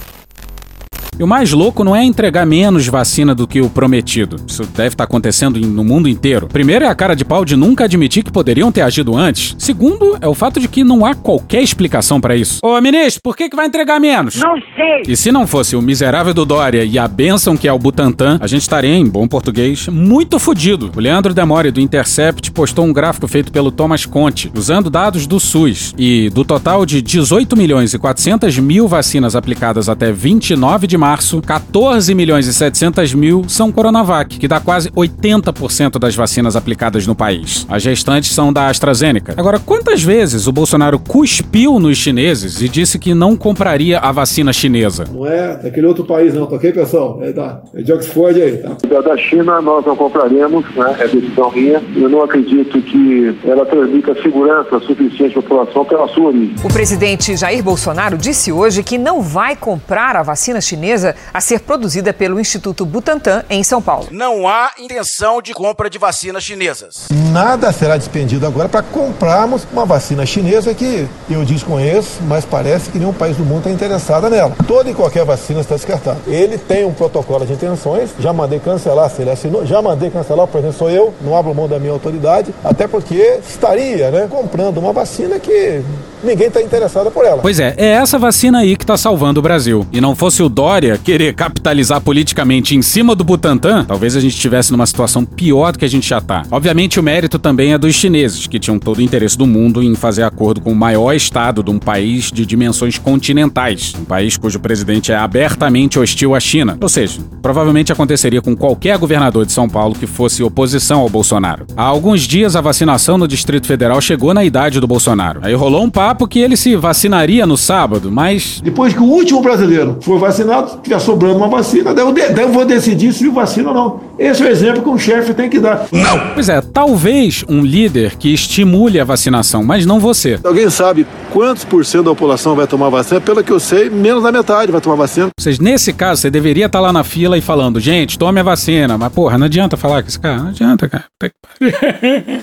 E 1.19 1.23
o 1.23 1.27
mais 1.27 1.51
louco 1.51 1.83
não 1.83 1.95
é 1.95 2.03
entregar 2.03 2.45
menos 2.45 2.87
vacina 2.87 3.33
do 3.33 3.47
que 3.47 3.59
o 3.59 3.69
prometido. 3.69 4.37
Isso 4.47 4.63
deve 4.75 4.89
estar 4.89 5.03
acontecendo 5.03 5.59
no 5.59 5.83
mundo 5.83 6.07
inteiro. 6.07 6.47
Primeiro 6.47 6.85
é 6.85 6.87
a 6.87 6.95
cara 6.95 7.15
de 7.15 7.25
pau 7.25 7.43
de 7.43 7.55
nunca 7.55 7.85
admitir 7.85 8.23
que 8.23 8.31
poderiam 8.31 8.71
ter 8.71 8.81
agido 8.81 9.15
antes. 9.15 9.55
Segundo 9.57 10.17
é 10.21 10.27
o 10.27 10.35
fato 10.35 10.59
de 10.59 10.67
que 10.67 10.83
não 10.83 11.05
há 11.05 11.15
qualquer 11.15 11.63
explicação 11.63 12.21
para 12.21 12.35
isso. 12.35 12.59
Ô, 12.63 12.79
ministro, 12.79 13.21
por 13.23 13.35
que, 13.35 13.49
que 13.49 13.55
vai 13.55 13.65
entregar 13.65 13.99
menos? 13.99 14.35
Não 14.35 14.55
sei. 14.75 15.11
E 15.11 15.17
se 15.17 15.31
não 15.31 15.47
fosse 15.47 15.75
o 15.75 15.81
miserável 15.81 16.33
do 16.33 16.45
Dória 16.45 16.83
e 16.83 16.99
a 16.99 17.07
benção 17.07 17.57
que 17.57 17.67
é 17.67 17.73
o 17.73 17.79
Butantan, 17.79 18.37
a 18.39 18.47
gente 18.47 18.61
estaria, 18.61 18.95
em 18.95 19.07
bom 19.07 19.27
português, 19.27 19.87
muito 19.87 20.37
fudido. 20.37 20.91
O 20.95 20.99
Leandro 20.99 21.33
Demore, 21.33 21.71
do 21.71 21.81
Intercept, 21.81 22.51
postou 22.51 22.85
um 22.85 22.93
gráfico 22.93 23.27
feito 23.27 23.51
pelo 23.51 23.71
Thomas 23.71 24.05
Conte, 24.05 24.51
usando 24.55 24.89
dados 24.89 25.25
do 25.25 25.39
SUS. 25.39 25.95
E 25.97 26.29
do 26.29 26.45
total 26.45 26.85
de 26.85 27.01
18 27.01 27.57
milhões 27.57 27.93
e 27.93 27.99
400 27.99 28.59
mil 28.59 28.87
vacinas 28.87 29.35
aplicadas 29.35 29.89
até 29.89 30.11
29 30.11 30.85
de 30.85 30.97
março, 30.97 31.06
14 31.45 32.13
milhões 32.13 32.47
e 32.47 32.53
700 32.53 33.13
mil 33.13 33.45
são 33.47 33.71
Coronavac, 33.71 34.37
que 34.37 34.47
dá 34.47 34.59
quase 34.59 34.91
80% 34.91 35.97
das 35.97 36.15
vacinas 36.15 36.55
aplicadas 36.55 37.07
no 37.07 37.15
país. 37.15 37.65
As 37.69 37.85
restantes 37.85 38.31
são 38.31 38.51
da 38.51 38.67
AstraZeneca. 38.67 39.33
Agora, 39.37 39.57
quantas 39.57 40.03
vezes 40.03 40.47
o 40.47 40.51
Bolsonaro 40.51 40.99
cuspiu 40.99 41.79
nos 41.79 41.97
chineses 41.97 42.61
e 42.61 42.67
disse 42.67 42.99
que 42.99 43.13
não 43.13 43.37
compraria 43.37 43.99
a 43.99 44.11
vacina 44.11 44.51
chinesa? 44.51 45.05
Não 45.09 45.25
é 45.25 45.55
daquele 45.55 45.87
outro 45.87 46.03
país, 46.03 46.33
não, 46.33 46.45
tá 46.45 46.57
ok, 46.57 46.73
pessoal? 46.73 47.19
É, 47.21 47.31
da, 47.31 47.61
é 47.73 47.81
de 47.81 47.93
Oxford 47.93 48.41
aí, 48.41 48.57
tá? 48.57 48.75
Da 49.01 49.15
China 49.17 49.61
nós 49.61 49.85
não 49.85 49.95
compraremos, 49.95 50.65
né? 50.75 50.95
é 50.99 51.07
decisão 51.07 51.51
minha. 51.51 51.81
Eu 51.95 52.09
não 52.09 52.23
acredito 52.23 52.81
que 52.81 53.37
ela 53.45 53.65
transmita 53.65 54.13
segurança 54.21 54.79
suficiente 54.81 55.37
à 55.37 55.41
população 55.41 55.85
pela 55.85 56.07
sua 56.09 56.27
origem. 56.27 56.55
O 56.63 56.67
presidente 56.67 57.37
Jair 57.37 57.63
Bolsonaro 57.63 58.17
disse 58.17 58.51
hoje 58.51 58.83
que 58.83 58.97
não 58.97 59.21
vai 59.21 59.55
comprar 59.55 60.17
a 60.17 60.23
vacina 60.23 60.59
chinesa 60.59 60.96
a 61.03 61.41
ser 61.41 61.59
produzida 61.59 62.13
pelo 62.13 62.39
Instituto 62.39 62.85
Butantan 62.85 63.43
em 63.49 63.63
São 63.63 63.81
Paulo. 63.81 64.07
Não 64.11 64.47
há 64.47 64.71
intenção 64.77 65.41
de 65.41 65.53
compra 65.53 65.89
de 65.89 65.97
vacinas 65.97 66.43
chinesas. 66.43 67.07
Nada 67.31 67.71
será 67.71 67.97
despendido 67.97 68.45
agora 68.45 68.69
para 68.69 68.81
comprarmos 68.81 69.67
uma 69.71 69.85
vacina 69.85 70.25
chinesa 70.25 70.73
que 70.73 71.07
eu 71.29 71.43
desconheço, 71.45 72.19
mas 72.27 72.45
parece 72.45 72.89
que 72.89 72.97
nenhum 72.97 73.13
país 73.13 73.37
do 73.37 73.43
mundo 73.43 73.59
está 73.59 73.71
interessado 73.71 74.29
nela. 74.29 74.55
Toda 74.67 74.89
e 74.89 74.93
qualquer 74.93 75.25
vacina 75.25 75.61
está 75.61 75.75
descartada. 75.75 76.19
Ele 76.27 76.57
tem 76.57 76.85
um 76.85 76.93
protocolo 76.93 77.45
de 77.45 77.53
intenções, 77.53 78.11
já 78.19 78.31
mandei 78.33 78.59
cancelar, 78.59 79.09
se 79.09 79.21
ele 79.21 79.31
assinou, 79.31 79.65
já 79.65 79.81
mandei 79.81 80.09
cancelar, 80.09 80.47
por 80.47 80.59
exemplo, 80.59 80.77
sou 80.77 80.89
eu, 80.89 81.13
não 81.21 81.35
abro 81.35 81.53
mão 81.53 81.67
da 81.67 81.79
minha 81.79 81.91
autoridade, 81.91 82.53
até 82.63 82.87
porque 82.87 83.39
estaria 83.47 84.11
né, 84.11 84.27
comprando 84.29 84.77
uma 84.77 84.93
vacina 84.93 85.39
que 85.39 85.81
ninguém 86.23 86.47
está 86.47 86.61
interessado 86.61 87.11
por 87.11 87.25
ela. 87.25 87.41
Pois 87.41 87.59
é, 87.59 87.73
é 87.77 87.89
essa 87.89 88.17
vacina 88.17 88.59
aí 88.59 88.75
que 88.75 88.83
está 88.83 88.97
salvando 88.97 89.39
o 89.39 89.43
Brasil. 89.43 89.85
E 89.91 90.01
não 90.01 90.15
fosse 90.15 90.41
o 90.41 90.49
Dória 90.49 90.86
querer 90.95 91.33
capitalizar 91.33 91.99
politicamente 91.99 92.75
em 92.75 92.83
cima 92.83 93.15
do 93.15 93.23
Butantan, 93.23 93.83
talvez 93.83 94.15
a 94.15 94.19
gente 94.19 94.35
estivesse 94.35 94.71
numa 94.71 94.85
situação 94.85 95.25
pior 95.25 95.71
do 95.71 95.79
que 95.79 95.85
a 95.85 95.89
gente 95.89 96.07
já 96.07 96.21
tá. 96.21 96.43
Obviamente 96.51 96.99
o 96.99 97.03
mérito 97.03 97.39
também 97.39 97.73
é 97.73 97.77
dos 97.79 97.95
chineses, 97.95 98.45
que 98.45 98.59
tinham 98.59 98.77
todo 98.77 98.99
o 98.99 99.01
interesse 99.01 99.35
do 99.35 99.47
mundo 99.47 99.81
em 99.81 99.95
fazer 99.95 100.21
acordo 100.21 100.61
com 100.61 100.71
o 100.71 100.75
maior 100.75 101.13
estado 101.13 101.63
de 101.63 101.71
um 101.71 101.79
país 101.79 102.31
de 102.31 102.45
dimensões 102.45 102.99
continentais, 102.99 103.95
um 103.99 104.05
país 104.05 104.37
cujo 104.37 104.59
presidente 104.59 105.11
é 105.11 105.15
abertamente 105.15 105.97
hostil 105.97 106.35
à 106.35 106.39
China. 106.39 106.77
Ou 106.79 106.89
seja, 106.89 107.19
provavelmente 107.41 107.91
aconteceria 107.91 108.41
com 108.41 108.55
qualquer 108.55 108.97
governador 108.97 109.45
de 109.45 109.51
São 109.51 109.67
Paulo 109.67 109.95
que 109.95 110.05
fosse 110.05 110.43
oposição 110.43 110.99
ao 110.99 111.09
Bolsonaro. 111.09 111.65
Há 111.75 111.83
alguns 111.83 112.21
dias 112.21 112.55
a 112.55 112.61
vacinação 112.61 113.17
no 113.17 113.27
Distrito 113.27 113.65
Federal 113.65 113.99
chegou 114.01 114.33
na 114.33 114.43
idade 114.43 114.79
do 114.79 114.87
Bolsonaro. 114.87 115.39
Aí 115.41 115.53
rolou 115.53 115.83
um 115.83 115.89
papo 115.89 116.27
que 116.27 116.39
ele 116.39 116.57
se 116.57 116.75
vacinaria 116.75 117.45
no 117.45 117.57
sábado, 117.57 118.11
mas 118.11 118.61
Depois 118.63 118.93
que 118.93 118.99
o 118.99 119.05
último 119.05 119.41
brasileiro 119.41 119.97
for 120.01 120.19
vacinado, 120.19 120.76
tiver 120.83 120.99
sobrando 120.99 121.35
uma 121.37 121.47
vacina, 121.47 121.93
daí 121.93 122.05
eu, 122.05 122.11
de- 122.13 122.29
daí 122.29 122.45
eu 122.45 122.51
vou 122.51 122.65
decidir 122.65 123.13
se 123.13 123.27
vacina 123.29 123.69
ou 123.69 123.75
não. 123.75 123.99
Esse 124.17 124.41
é 124.43 124.45
o 124.47 124.49
exemplo 124.49 124.81
que 124.81 124.89
um 124.89 124.97
chefe 124.97 125.33
tem 125.33 125.49
que 125.49 125.59
dar. 125.59 125.87
Não! 125.91 126.19
Pois 126.33 126.49
é, 126.49 126.59
talvez 126.61 127.43
um 127.47 127.61
líder 127.61 128.15
que 128.15 128.33
estimule 128.33 128.99
a 128.99 129.03
vacinação, 129.03 129.63
mas 129.63 129.85
não 129.85 129.99
você. 129.99 130.39
Alguém 130.43 130.69
sabe 130.69 131.05
quantos 131.31 131.63
por 131.63 131.85
cento 131.85 132.05
da 132.05 132.09
população 132.11 132.55
vai 132.55 132.65
tomar 132.67 132.89
vacina? 132.89 133.21
Pelo 133.21 133.43
que 133.43 133.51
eu 133.51 133.59
sei, 133.59 133.89
menos 133.89 134.23
da 134.23 134.31
metade 134.31 134.71
vai 134.71 134.81
tomar 134.81 134.95
vacina. 134.95 135.29
Seja, 135.39 135.61
nesse 135.61 135.93
caso, 135.93 136.21
você 136.21 136.29
deveria 136.31 136.65
estar 136.65 136.79
lá 136.79 136.91
na 136.91 137.03
fila 137.03 137.37
e 137.37 137.41
falando, 137.41 137.79
gente, 137.79 138.17
tome 138.17 138.39
a 138.39 138.43
vacina. 138.43 138.97
Mas, 138.97 139.11
porra, 139.13 139.37
não 139.37 139.45
adianta 139.45 139.77
falar 139.77 140.01
com 140.01 140.07
esse 140.09 140.19
cara. 140.19 140.37
Não 140.37 140.49
adianta, 140.49 140.87
cara. 140.89 141.05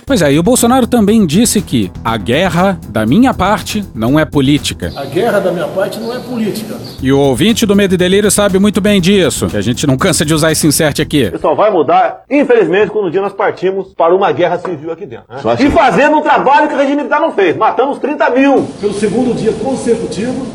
Pois 0.06 0.22
é, 0.22 0.32
e 0.32 0.38
o 0.38 0.42
Bolsonaro 0.42 0.86
também 0.86 1.24
disse 1.26 1.60
que 1.60 1.90
a 2.04 2.16
guerra, 2.16 2.78
da 2.88 3.06
minha 3.06 3.32
parte, 3.32 3.84
não 3.94 4.18
é 4.18 4.24
política. 4.24 4.92
A 4.96 5.04
guerra 5.04 5.40
da 5.40 5.50
minha 5.52 5.66
parte 5.68 5.98
não 5.98 6.14
é 6.14 6.18
política. 6.18 6.74
E 7.02 7.12
o 7.12 7.18
ouvinte 7.18 7.64
do 7.66 7.74
Medo 7.74 7.94
e 7.94 7.96
Delírio 7.96 8.23
sabe 8.30 8.58
muito 8.58 8.80
bem 8.80 9.00
disso, 9.00 9.46
que 9.46 9.56
a 9.56 9.60
gente 9.60 9.86
não 9.86 9.96
cansa 9.96 10.24
de 10.24 10.34
usar 10.34 10.52
esse 10.52 10.66
insert 10.66 11.00
aqui. 11.00 11.32
Só 11.40 11.54
vai 11.54 11.70
mudar, 11.70 12.22
infelizmente, 12.30 12.90
quando 12.90 13.08
um 13.08 13.10
dia 13.10 13.20
nós 13.20 13.32
partimos 13.32 13.92
para 13.94 14.14
uma 14.14 14.30
guerra 14.32 14.58
civil 14.58 14.90
aqui 14.90 15.06
dentro. 15.06 15.26
né? 15.28 15.40
Assim. 15.44 15.66
E 15.66 15.70
fazendo 15.70 16.16
um 16.16 16.22
trabalho 16.22 16.68
que 16.68 16.74
o 16.74 16.76
regime 16.76 16.96
militar 16.96 17.20
não 17.20 17.32
fez. 17.32 17.56
Matamos 17.56 17.98
30 17.98 18.30
mil. 18.30 18.66
Pelo 18.80 18.94
segundo 18.94 19.34
dia 19.34 19.52
consecutivo, 19.52 20.46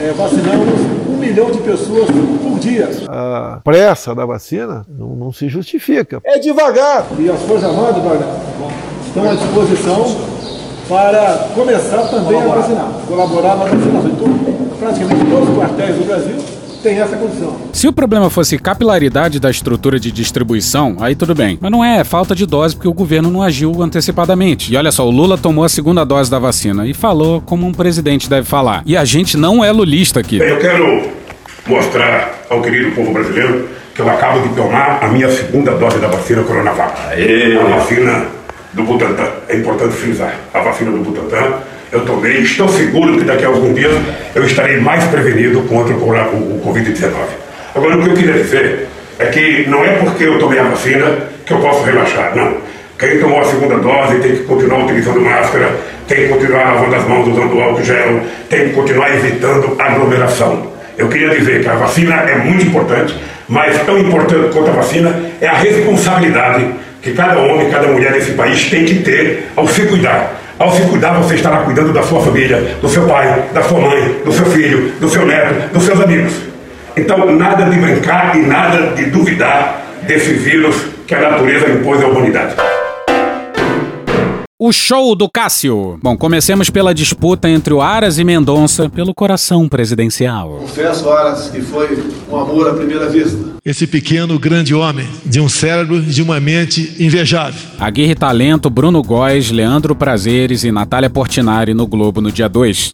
é, 0.00 0.12
vacinamos 0.12 0.80
um 1.08 1.16
milhão 1.16 1.50
de 1.50 1.58
pessoas 1.58 2.08
por 2.10 2.58
dia. 2.58 2.88
A 3.08 3.60
pressa 3.62 4.14
da 4.14 4.24
vacina 4.24 4.84
não, 4.88 5.08
não 5.08 5.32
se 5.32 5.48
justifica. 5.48 6.20
É 6.24 6.38
devagar. 6.38 7.06
E 7.18 7.28
as 7.28 7.40
Forças 7.42 7.68
Armadas, 7.68 8.02
estão 9.06 9.28
à 9.28 9.34
disposição 9.34 10.16
para 10.88 11.48
começar 11.54 12.08
também 12.08 12.40
a 12.40 12.46
vacinar, 12.46 12.88
colaborar 13.06 13.56
na 13.56 13.64
vacinação. 13.64 14.10
Então, 14.10 14.78
praticamente 14.78 15.30
todos 15.30 15.48
os 15.48 15.56
quartéis 15.56 15.96
do 15.96 16.04
Brasil 16.04 16.59
têm 16.82 16.98
essa 16.98 17.16
condição. 17.16 17.56
Se 17.72 17.86
o 17.86 17.92
problema 17.92 18.28
fosse 18.30 18.58
capilaridade 18.58 19.38
da 19.38 19.50
estrutura 19.50 19.98
de 19.98 20.10
distribuição, 20.10 20.96
aí 21.00 21.14
tudo 21.14 21.34
bem. 21.34 21.58
Mas 21.60 21.70
não 21.70 21.84
é, 21.84 21.98
é 21.98 22.04
falta 22.04 22.34
de 22.34 22.46
dose 22.46 22.74
porque 22.74 22.88
o 22.88 22.92
governo 22.92 23.30
não 23.30 23.42
agiu 23.42 23.82
antecipadamente. 23.82 24.72
E 24.72 24.76
olha 24.76 24.90
só, 24.90 25.06
o 25.06 25.10
Lula 25.10 25.38
tomou 25.38 25.64
a 25.64 25.68
segunda 25.68 26.04
dose 26.04 26.30
da 26.30 26.38
vacina 26.38 26.86
e 26.86 26.94
falou 26.94 27.40
como 27.40 27.66
um 27.66 27.72
presidente 27.72 28.28
deve 28.28 28.46
falar. 28.46 28.82
E 28.86 28.96
a 28.96 29.04
gente 29.04 29.36
não 29.36 29.64
é 29.64 29.70
lulista 29.70 30.20
aqui. 30.20 30.38
Eu 30.38 30.58
quero 30.58 31.08
mostrar 31.66 32.44
ao 32.48 32.60
querido 32.62 32.92
povo 32.92 33.12
brasileiro 33.12 33.68
que 33.94 34.00
eu 34.00 34.08
acabo 34.08 34.40
de 34.48 34.54
tomar 34.54 35.02
a 35.02 35.08
minha 35.08 35.30
segunda 35.30 35.72
dose 35.72 35.98
da 35.98 36.08
vacina 36.08 36.42
Coronavac. 36.42 36.92
A 36.92 37.76
vacina 37.76 38.26
do 38.72 38.82
Butantan. 38.84 39.28
É 39.48 39.56
importante 39.56 39.94
frisar. 39.94 40.34
A 40.54 40.60
vacina 40.60 40.90
do 40.90 40.98
Butantan 40.98 41.69
eu 41.92 42.00
tomei. 42.04 42.38
Estou 42.42 42.68
seguro 42.68 43.16
que 43.18 43.24
daqui 43.24 43.44
a 43.44 43.48
algum 43.48 43.72
dia 43.74 43.90
eu 44.34 44.44
estarei 44.44 44.78
mais 44.80 45.04
prevenido 45.04 45.60
contra 45.62 45.94
o, 45.94 46.00
corona- 46.00 46.28
o- 46.30 46.56
o 46.56 46.62
Covid-19. 46.64 47.10
Agora, 47.74 47.96
o 47.96 48.02
que 48.02 48.08
eu 48.10 48.14
queria 48.14 48.32
dizer 48.34 48.86
é 49.18 49.26
que 49.26 49.68
não 49.68 49.84
é 49.84 49.90
porque 49.92 50.24
eu 50.24 50.38
tomei 50.38 50.58
a 50.58 50.64
vacina 50.64 51.06
que 51.46 51.52
eu 51.52 51.58
posso 51.58 51.82
relaxar. 51.84 52.32
Não. 52.34 52.54
Quem 52.98 53.18
tomou 53.18 53.40
a 53.40 53.44
segunda 53.44 53.76
dose 53.78 54.18
tem 54.18 54.32
que 54.32 54.42
continuar 54.44 54.84
utilizando 54.84 55.20
máscara, 55.20 55.70
tem 56.06 56.18
que 56.18 56.28
continuar 56.28 56.74
lavando 56.74 56.96
as 56.96 57.08
mãos 57.08 57.28
usando 57.28 57.58
álcool 57.60 57.82
gel, 57.82 58.20
tem 58.50 58.68
que 58.68 58.74
continuar 58.74 59.14
evitando 59.14 59.74
aglomeração. 59.80 60.70
Eu 60.98 61.08
queria 61.08 61.30
dizer 61.30 61.62
que 61.62 61.68
a 61.68 61.74
vacina 61.76 62.14
é 62.16 62.36
muito 62.36 62.66
importante, 62.66 63.14
mas 63.48 63.78
tão 63.84 63.96
importante 63.98 64.52
quanto 64.52 64.68
a 64.68 64.74
vacina 64.74 65.18
é 65.40 65.46
a 65.46 65.54
responsabilidade 65.54 66.66
que 67.00 67.12
cada 67.12 67.38
homem, 67.38 67.70
cada 67.70 67.86
mulher 67.88 68.12
desse 68.12 68.32
país 68.32 68.68
tem 68.68 68.84
que 68.84 68.96
ter 68.96 69.48
ao 69.56 69.66
se 69.66 69.82
cuidar. 69.86 70.39
Ao 70.60 70.70
se 70.72 70.82
cuidar, 70.82 71.14
você 71.14 71.36
estará 71.36 71.62
cuidando 71.62 71.90
da 71.90 72.02
sua 72.02 72.20
família, 72.20 72.76
do 72.82 72.86
seu 72.86 73.06
pai, 73.06 73.46
da 73.54 73.62
sua 73.62 73.80
mãe, 73.80 74.20
do 74.22 74.30
seu 74.30 74.44
filho, 74.44 74.92
do 75.00 75.08
seu 75.08 75.24
neto, 75.24 75.72
dos 75.72 75.84
seus 75.84 75.98
amigos. 75.98 76.34
Então, 76.94 77.34
nada 77.34 77.64
de 77.64 77.78
brincar 77.78 78.36
e 78.36 78.40
nada 78.40 78.88
de 78.88 79.06
duvidar 79.06 79.80
desse 80.02 80.34
vírus 80.34 80.76
que 81.06 81.14
a 81.14 81.30
natureza 81.30 81.66
impôs 81.66 82.04
à 82.04 82.08
humanidade. 82.08 82.56
O 84.62 84.74
show 84.74 85.14
do 85.16 85.26
Cássio. 85.26 85.98
Bom, 86.02 86.18
comecemos 86.18 86.68
pela 86.68 86.92
disputa 86.92 87.48
entre 87.48 87.72
o 87.72 87.80
Aras 87.80 88.18
e 88.18 88.24
Mendonça 88.24 88.90
pelo 88.90 89.14
coração 89.14 89.66
presidencial. 89.66 90.58
Confesso, 90.60 91.08
Aras, 91.08 91.48
que 91.48 91.62
foi 91.62 91.98
um 92.30 92.36
amor 92.36 92.68
à 92.68 92.74
primeira 92.74 93.08
vista. 93.08 93.38
Esse 93.64 93.86
pequeno, 93.86 94.38
grande 94.38 94.74
homem, 94.74 95.08
de 95.24 95.40
um 95.40 95.48
cérebro 95.48 95.96
e 95.96 96.02
de 96.02 96.22
uma 96.22 96.38
mente 96.38 96.94
invejável. 97.00 97.58
A 97.78 97.88
Guerra 97.88 98.12
e 98.12 98.14
Talento, 98.14 98.68
Bruno 98.68 99.02
Góes, 99.02 99.50
Leandro 99.50 99.96
Prazeres 99.96 100.62
e 100.62 100.70
Natália 100.70 101.08
Portinari 101.08 101.72
no 101.72 101.86
Globo 101.86 102.20
no 102.20 102.30
dia 102.30 102.46
2. 102.46 102.92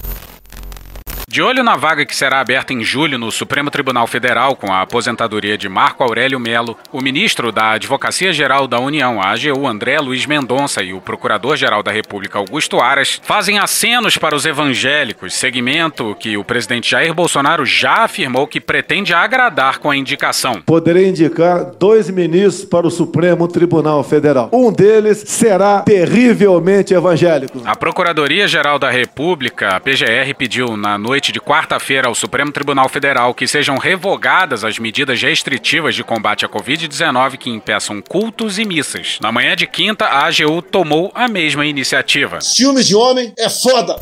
De 1.29 1.43
olho 1.43 1.65
na 1.65 1.75
vaga 1.75 2.07
que 2.07 2.15
será 2.15 2.39
aberta 2.39 2.73
em 2.73 2.85
julho 2.85 3.19
no 3.19 3.33
Supremo 3.33 3.69
Tribunal 3.69 4.07
Federal 4.07 4.55
com 4.55 4.73
a 4.73 4.83
aposentadoria 4.83 5.59
de 5.59 5.69
Marco 5.69 6.05
Aurélio 6.05 6.39
Melo, 6.39 6.79
o 6.93 7.03
ministro 7.03 7.51
da 7.51 7.73
Advocacia 7.73 8.33
Geral 8.33 8.69
da 8.69 8.79
União, 8.79 9.21
a 9.21 9.33
AGU, 9.33 9.67
André 9.67 9.99
Luiz 9.99 10.25
Mendonça, 10.25 10.85
e 10.85 10.93
o 10.93 11.01
Procurador-Geral 11.01 11.83
da 11.83 11.91
República, 11.91 12.39
Augusto 12.39 12.79
Aras, 12.79 13.21
fazem 13.25 13.59
acenos 13.59 14.17
para 14.17 14.37
os 14.37 14.47
evangélicos, 14.47 15.35
segmento 15.35 16.15
que 16.15 16.37
o 16.37 16.45
presidente 16.45 16.93
Jair 16.93 17.13
Bolsonaro 17.13 17.67
já 17.67 18.05
afirmou 18.05 18.47
que 18.47 18.61
pretende 18.61 19.13
agradar 19.13 19.81
com 19.81 19.91
a 19.91 19.97
indicação. 19.97 20.63
Poderei 20.65 21.09
indicar 21.09 21.73
dois 21.77 22.09
ministros 22.09 22.65
para 22.65 22.87
o 22.87 22.91
Supremo 22.91 23.49
Tribunal 23.49 24.05
Federal. 24.05 24.49
Um 24.53 24.73
deles 24.73 25.25
será 25.27 25.81
terrivelmente 25.81 26.95
evangélico. 26.95 27.63
A 27.65 27.75
Procuradoria-Geral 27.75 28.79
da 28.79 28.93
República, 28.93 29.71
a 29.71 29.81
PGR, 29.81 30.33
pediu 30.39 30.77
na 30.77 30.97
noite 30.97 31.17
de 31.33 31.41
quarta-feira 31.41 32.09
ao 32.09 32.15
Supremo 32.15 32.53
Tribunal 32.53 32.89
Federal 32.89 33.35
que 33.35 33.47
sejam 33.47 33.79
revogadas 33.79 34.65
as 34.65 34.79
medidas 34.79 35.21
restritivas 35.21 35.95
de 35.95 36.05
combate 36.05 36.45
à 36.45 36.49
Covid-19 36.49 37.37
que 37.37 37.51
impeçam 37.51 38.01
cultos 38.01 38.59
e 38.59 38.65
missas. 38.65 39.19
Na 39.21 39.33
manhã 39.33 39.55
de 39.57 39.67
quinta, 39.67 40.07
a 40.07 40.27
AGU 40.27 40.63
tomou 40.63 41.11
a 41.15 41.29
mesma 41.29 41.67
iniciativa. 41.67 42.41
Ciúmes 42.41 42.87
de 42.87 42.95
homem 42.95 43.33
é 43.39 43.49
foda. 43.49 43.99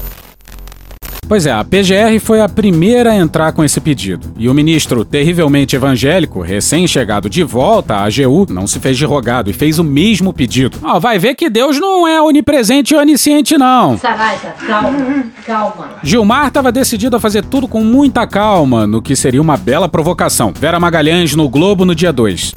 Pois 1.26 1.46
é, 1.46 1.52
a 1.52 1.64
PGR 1.64 2.20
foi 2.20 2.40
a 2.40 2.48
primeira 2.48 3.12
a 3.12 3.16
entrar 3.16 3.52
com 3.52 3.64
esse 3.64 3.80
pedido. 3.80 4.32
E 4.36 4.48
o 4.48 4.54
ministro 4.54 5.04
terrivelmente 5.04 5.74
evangélico, 5.74 6.40
recém-chegado 6.42 7.30
de 7.30 7.42
volta 7.42 7.94
à 7.94 8.04
AGU, 8.04 8.46
não 8.50 8.66
se 8.66 8.78
fez 8.78 8.96
de 8.98 9.04
rogado 9.06 9.50
e 9.50 9.54
fez 9.54 9.78
o 9.78 9.84
mesmo 9.84 10.32
pedido. 10.32 10.78
Ó, 10.82 11.00
vai 11.00 11.18
ver 11.18 11.34
que 11.34 11.48
Deus 11.48 11.80
não 11.80 12.06
é 12.06 12.20
onipresente 12.20 12.94
e 12.94 12.96
onisciente, 12.96 13.56
não. 13.56 13.96
Saraiva, 13.96 14.54
calma, 14.66 15.24
calma. 15.46 15.88
Gilmar 16.02 16.48
estava 16.48 16.70
decidido 16.70 17.16
a 17.16 17.20
fazer 17.20 17.42
tudo 17.44 17.66
com 17.66 17.82
muita 17.82 18.26
calma, 18.26 18.86
no 18.86 19.00
que 19.00 19.16
seria 19.16 19.40
uma 19.40 19.56
bela 19.56 19.88
provocação. 19.88 20.52
Vera 20.54 20.78
Magalhães 20.78 21.34
no 21.34 21.48
Globo 21.48 21.84
no 21.84 21.94
dia 21.94 22.12
2. 22.12 22.54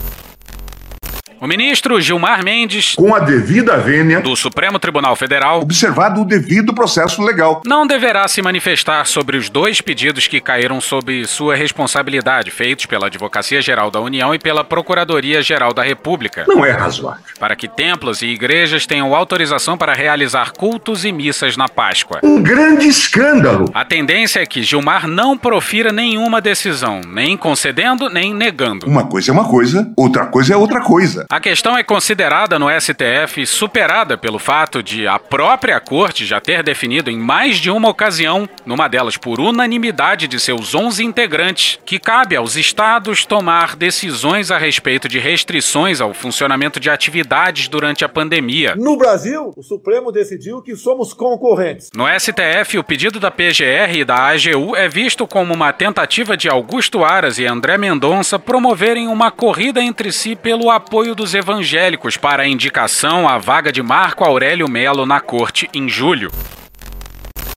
O 1.39 1.45
ministro 1.45 2.01
Gilmar 2.01 2.43
Mendes, 2.43 2.95
com 2.95 3.13
a 3.13 3.19
devida 3.19 3.77
vênia 3.77 4.19
do 4.19 4.35
Supremo 4.35 4.79
Tribunal 4.79 5.15
Federal, 5.15 5.61
observado 5.61 6.21
o 6.21 6.25
devido 6.25 6.73
processo 6.73 7.21
legal. 7.21 7.61
não 7.63 7.85
deverá 7.85 8.27
se 8.27 8.41
manifestar 8.41 9.05
sobre 9.05 9.37
os 9.37 9.47
dois 9.47 9.79
pedidos 9.79 10.25
que 10.25 10.41
caíram 10.41 10.81
sob 10.81 11.25
sua 11.27 11.55
responsabilidade, 11.55 12.49
feitos 12.49 12.87
pela 12.87 13.05
Advocacia 13.05 13.61
Geral 13.61 13.91
da 13.91 14.01
União 14.01 14.33
e 14.33 14.39
pela 14.39 14.63
Procuradoria 14.63 15.43
Geral 15.43 15.75
da 15.75 15.83
República. 15.83 16.43
Não 16.47 16.65
é 16.65 16.71
razoável. 16.71 17.21
Para 17.39 17.55
que 17.55 17.67
templos 17.67 18.23
e 18.23 18.27
igrejas 18.27 18.87
tenham 18.87 19.13
autorização 19.13 19.77
para 19.77 19.93
realizar 19.93 20.53
cultos 20.53 21.05
e 21.05 21.11
missas 21.11 21.55
na 21.55 21.69
Páscoa. 21.69 22.19
Um 22.23 22.41
grande 22.41 22.87
escândalo. 22.87 23.69
A 23.75 23.85
tendência 23.85 24.39
é 24.39 24.45
que 24.47 24.63
Gilmar 24.63 25.07
não 25.07 25.37
profira 25.37 25.91
nenhuma 25.91 26.41
decisão, 26.41 27.01
nem 27.05 27.37
concedendo 27.37 28.09
nem 28.09 28.33
negando. 28.33 28.87
Uma 28.87 29.05
coisa 29.05 29.29
é 29.29 29.33
uma 29.33 29.45
coisa, 29.45 29.91
outra 29.95 30.25
coisa 30.25 30.53
é 30.55 30.57
outra 30.57 30.81
coisa. 30.81 31.26
A 31.29 31.41
questão 31.41 31.77
é 31.77 31.83
considerada 31.83 32.57
no 32.57 32.67
STF 32.69 33.45
superada 33.45 34.17
pelo 34.17 34.39
fato 34.39 34.81
de 34.81 35.05
a 35.05 35.19
própria 35.19 35.77
corte 35.77 36.25
já 36.25 36.39
ter 36.39 36.63
definido 36.63 37.11
em 37.11 37.17
mais 37.17 37.57
de 37.57 37.69
uma 37.69 37.89
ocasião, 37.89 38.47
numa 38.65 38.87
delas 38.87 39.17
por 39.17 39.41
unanimidade 39.41 40.25
de 40.25 40.39
seus 40.39 40.73
11 40.73 41.03
integrantes, 41.03 41.79
que 41.85 41.99
cabe 41.99 42.37
aos 42.37 42.55
estados 42.55 43.25
tomar 43.25 43.75
decisões 43.75 44.51
a 44.51 44.57
respeito 44.57 45.09
de 45.09 45.19
restrições 45.19 45.99
ao 45.99 46.13
funcionamento 46.13 46.79
de 46.79 46.89
atividades 46.89 47.67
durante 47.67 48.05
a 48.05 48.09
pandemia. 48.09 48.73
No 48.77 48.95
Brasil, 48.97 49.51
o 49.57 49.61
Supremo 49.61 50.13
decidiu 50.13 50.61
que 50.61 50.77
somos 50.77 51.13
concorrentes. 51.13 51.89
No 51.93 52.05
STF, 52.07 52.77
o 52.77 52.83
pedido 52.85 53.19
da 53.19 53.29
PGR 53.29 53.97
e 53.97 54.05
da 54.05 54.29
AGU 54.29 54.77
é 54.77 54.87
visto 54.87 55.27
como 55.27 55.53
uma 55.53 55.73
tentativa 55.73 56.37
de 56.37 56.47
Augusto 56.47 57.03
Aras 57.03 57.37
e 57.37 57.45
André 57.45 57.77
Mendonça 57.77 58.39
promoverem 58.39 59.09
uma 59.09 59.29
corrida 59.29 59.81
entre 59.81 60.13
si 60.13 60.33
pelo 60.33 60.71
apoio 60.71 61.16
dos 61.17 61.33
Evangélicos 61.33 62.15
para 62.15 62.43
a 62.43 62.47
indicação 62.47 63.27
à 63.27 63.39
vaga 63.39 63.71
de 63.71 63.81
Marco 63.81 64.23
Aurélio 64.23 64.69
Melo 64.69 65.03
na 65.03 65.19
corte 65.19 65.67
em 65.73 65.89
julho. 65.89 66.31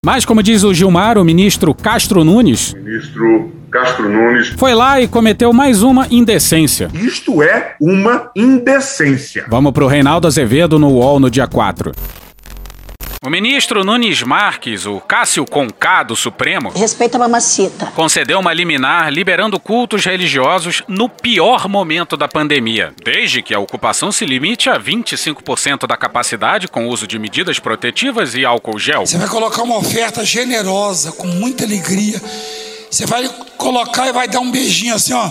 Mas, 0.03 0.25
como 0.25 0.43
diz 0.43 0.65
o 0.65 0.73
Gilmar, 0.73 1.19
o 1.19 1.25
ministro 1.25 1.75
Castro 1.75 2.25
Nunes. 2.25 2.73
Ministro 2.73 3.53
Castro 3.71 4.09
Nunes. 4.09 4.49
Foi 4.57 4.73
lá 4.73 4.99
e 4.99 5.07
cometeu 5.07 5.53
mais 5.53 5.83
uma 5.83 6.07
indecência. 6.11 6.89
Isto 6.95 7.43
é 7.43 7.77
uma 7.79 8.31
indecência. 8.35 9.45
Vamos 9.47 9.73
pro 9.73 9.87
Reinaldo 9.87 10.27
Azevedo 10.27 10.79
no 10.79 10.89
UOL 10.89 11.21
no 11.21 11.31
dia 11.31 11.47
4. 11.47 11.93
O 13.23 13.29
ministro 13.29 13.85
Nunes 13.85 14.23
Marques, 14.23 14.87
o 14.87 14.99
Cássio 14.99 15.45
Conká 15.45 16.03
do 16.03 16.17
Supremo, 16.17 16.71
Respeita 16.71 17.19
a 17.19 17.21
mamacita. 17.21 17.85
concedeu 17.95 18.39
uma 18.39 18.51
liminar 18.55 19.13
liberando 19.13 19.61
cultos 19.61 20.07
religiosos 20.07 20.83
no 20.89 21.07
pior 21.07 21.69
momento 21.69 22.17
da 22.17 22.27
pandemia, 22.27 22.95
desde 23.05 23.43
que 23.43 23.53
a 23.53 23.59
ocupação 23.61 24.11
se 24.11 24.25
limite 24.25 24.71
a 24.71 24.81
25% 24.81 25.87
da 25.87 25.99
capacidade 25.99 26.67
com 26.67 26.89
uso 26.89 27.07
de 27.07 27.19
medidas 27.19 27.59
protetivas 27.59 28.35
e 28.35 28.43
álcool 28.43 28.79
gel. 28.79 29.05
Você 29.05 29.19
vai 29.19 29.29
colocar 29.29 29.65
uma 29.65 29.77
oferta 29.77 30.25
generosa, 30.25 31.13
com 31.13 31.27
muita 31.27 31.65
alegria. 31.65 32.19
Você 32.91 33.05
vai 33.05 33.29
colocar 33.59 34.09
e 34.09 34.13
vai 34.15 34.29
dar 34.29 34.41
um 34.41 34.51
beijinho 34.51 34.95
assim, 34.95 35.13
ó. 35.13 35.31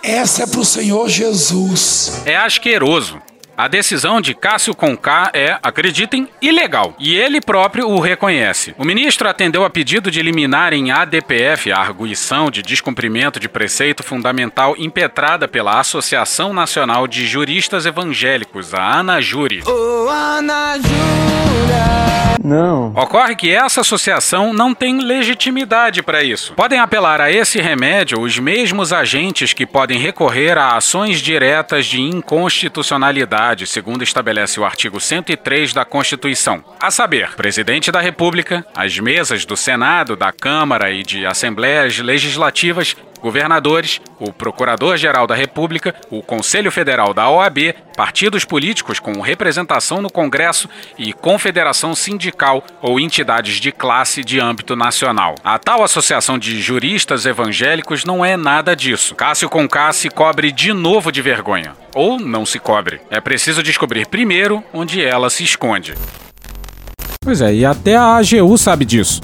Essa 0.00 0.44
é 0.44 0.46
pro 0.46 0.64
Senhor 0.64 1.08
Jesus. 1.08 2.22
É 2.24 2.36
asqueroso. 2.36 3.20
A 3.58 3.66
decisão 3.66 4.20
de 4.20 4.34
Cássio 4.34 4.72
Conká 4.72 5.32
é, 5.34 5.58
acreditem, 5.60 6.28
ilegal. 6.40 6.94
E 6.96 7.16
ele 7.16 7.40
próprio 7.40 7.88
o 7.88 7.98
reconhece. 7.98 8.72
O 8.78 8.84
ministro 8.84 9.28
atendeu 9.28 9.64
a 9.64 9.68
pedido 9.68 10.12
de 10.12 10.20
eliminar 10.20 10.72
em 10.72 10.92
ADPF 10.92 11.72
a 11.72 11.80
arguição 11.80 12.52
de 12.52 12.62
descumprimento 12.62 13.40
de 13.40 13.48
preceito 13.48 14.04
fundamental 14.04 14.76
impetrada 14.78 15.48
pela 15.48 15.80
Associação 15.80 16.54
Nacional 16.54 17.08
de 17.08 17.26
Juristas 17.26 17.84
Evangélicos, 17.84 18.72
a 18.74 19.00
ANAJURI. 19.00 19.64
Não. 22.42 22.92
Ocorre 22.94 23.34
que 23.34 23.50
essa 23.50 23.80
associação 23.80 24.52
não 24.52 24.74
tem 24.74 25.00
legitimidade 25.00 26.02
para 26.02 26.22
isso. 26.22 26.54
Podem 26.54 26.78
apelar 26.78 27.20
a 27.20 27.30
esse 27.30 27.60
remédio 27.60 28.20
os 28.20 28.38
mesmos 28.38 28.92
agentes 28.92 29.52
que 29.52 29.66
podem 29.66 29.98
recorrer 29.98 30.56
a 30.56 30.76
ações 30.76 31.20
diretas 31.20 31.86
de 31.86 32.00
inconstitucionalidade, 32.00 33.47
segundo 33.66 34.02
estabelece 34.02 34.60
o 34.60 34.64
artigo 34.64 35.00
103 35.00 35.72
da 35.72 35.84
Constituição. 35.84 36.64
A 36.80 36.90
saber, 36.90 37.34
presidente 37.34 37.90
da 37.90 38.00
República, 38.00 38.64
as 38.74 38.98
mesas 38.98 39.44
do 39.44 39.56
Senado, 39.56 40.16
da 40.16 40.32
Câmara 40.32 40.90
e 40.90 41.02
de 41.02 41.26
assembleias 41.26 41.98
legislativas, 41.98 42.96
governadores, 43.20 44.00
o 44.18 44.32
Procurador-Geral 44.32 45.26
da 45.26 45.34
República, 45.34 45.94
o 46.10 46.22
Conselho 46.22 46.70
Federal 46.70 47.12
da 47.12 47.28
OAB, 47.28 47.74
partidos 47.96 48.44
políticos 48.44 48.98
com 49.00 49.20
representação 49.20 50.00
no 50.00 50.10
Congresso 50.10 50.68
e 50.96 51.12
confederação 51.12 51.94
sindical 51.94 52.64
ou 52.80 53.00
entidades 53.00 53.56
de 53.56 53.72
classe 53.72 54.22
de 54.22 54.40
âmbito 54.40 54.76
nacional. 54.76 55.34
A 55.42 55.58
tal 55.58 55.82
Associação 55.82 56.38
de 56.38 56.60
Juristas 56.60 57.26
Evangélicos 57.26 58.04
não 58.04 58.24
é 58.24 58.36
nada 58.36 58.74
disso. 58.74 59.14
Cássio 59.14 59.48
Conká 59.48 59.92
se 59.92 60.08
cobre 60.08 60.52
de 60.52 60.72
novo 60.72 61.10
de 61.10 61.20
vergonha. 61.22 61.76
Ou 61.94 62.18
não 62.18 62.46
se 62.46 62.58
cobre. 62.58 63.00
É 63.10 63.20
preciso 63.20 63.62
descobrir 63.62 64.06
primeiro 64.06 64.62
onde 64.72 65.04
ela 65.04 65.30
se 65.30 65.42
esconde. 65.42 65.94
Pois 67.22 67.40
é, 67.40 67.52
e 67.52 67.64
até 67.64 67.96
a 67.96 68.16
AGU 68.16 68.56
sabe 68.56 68.84
disso. 68.84 69.20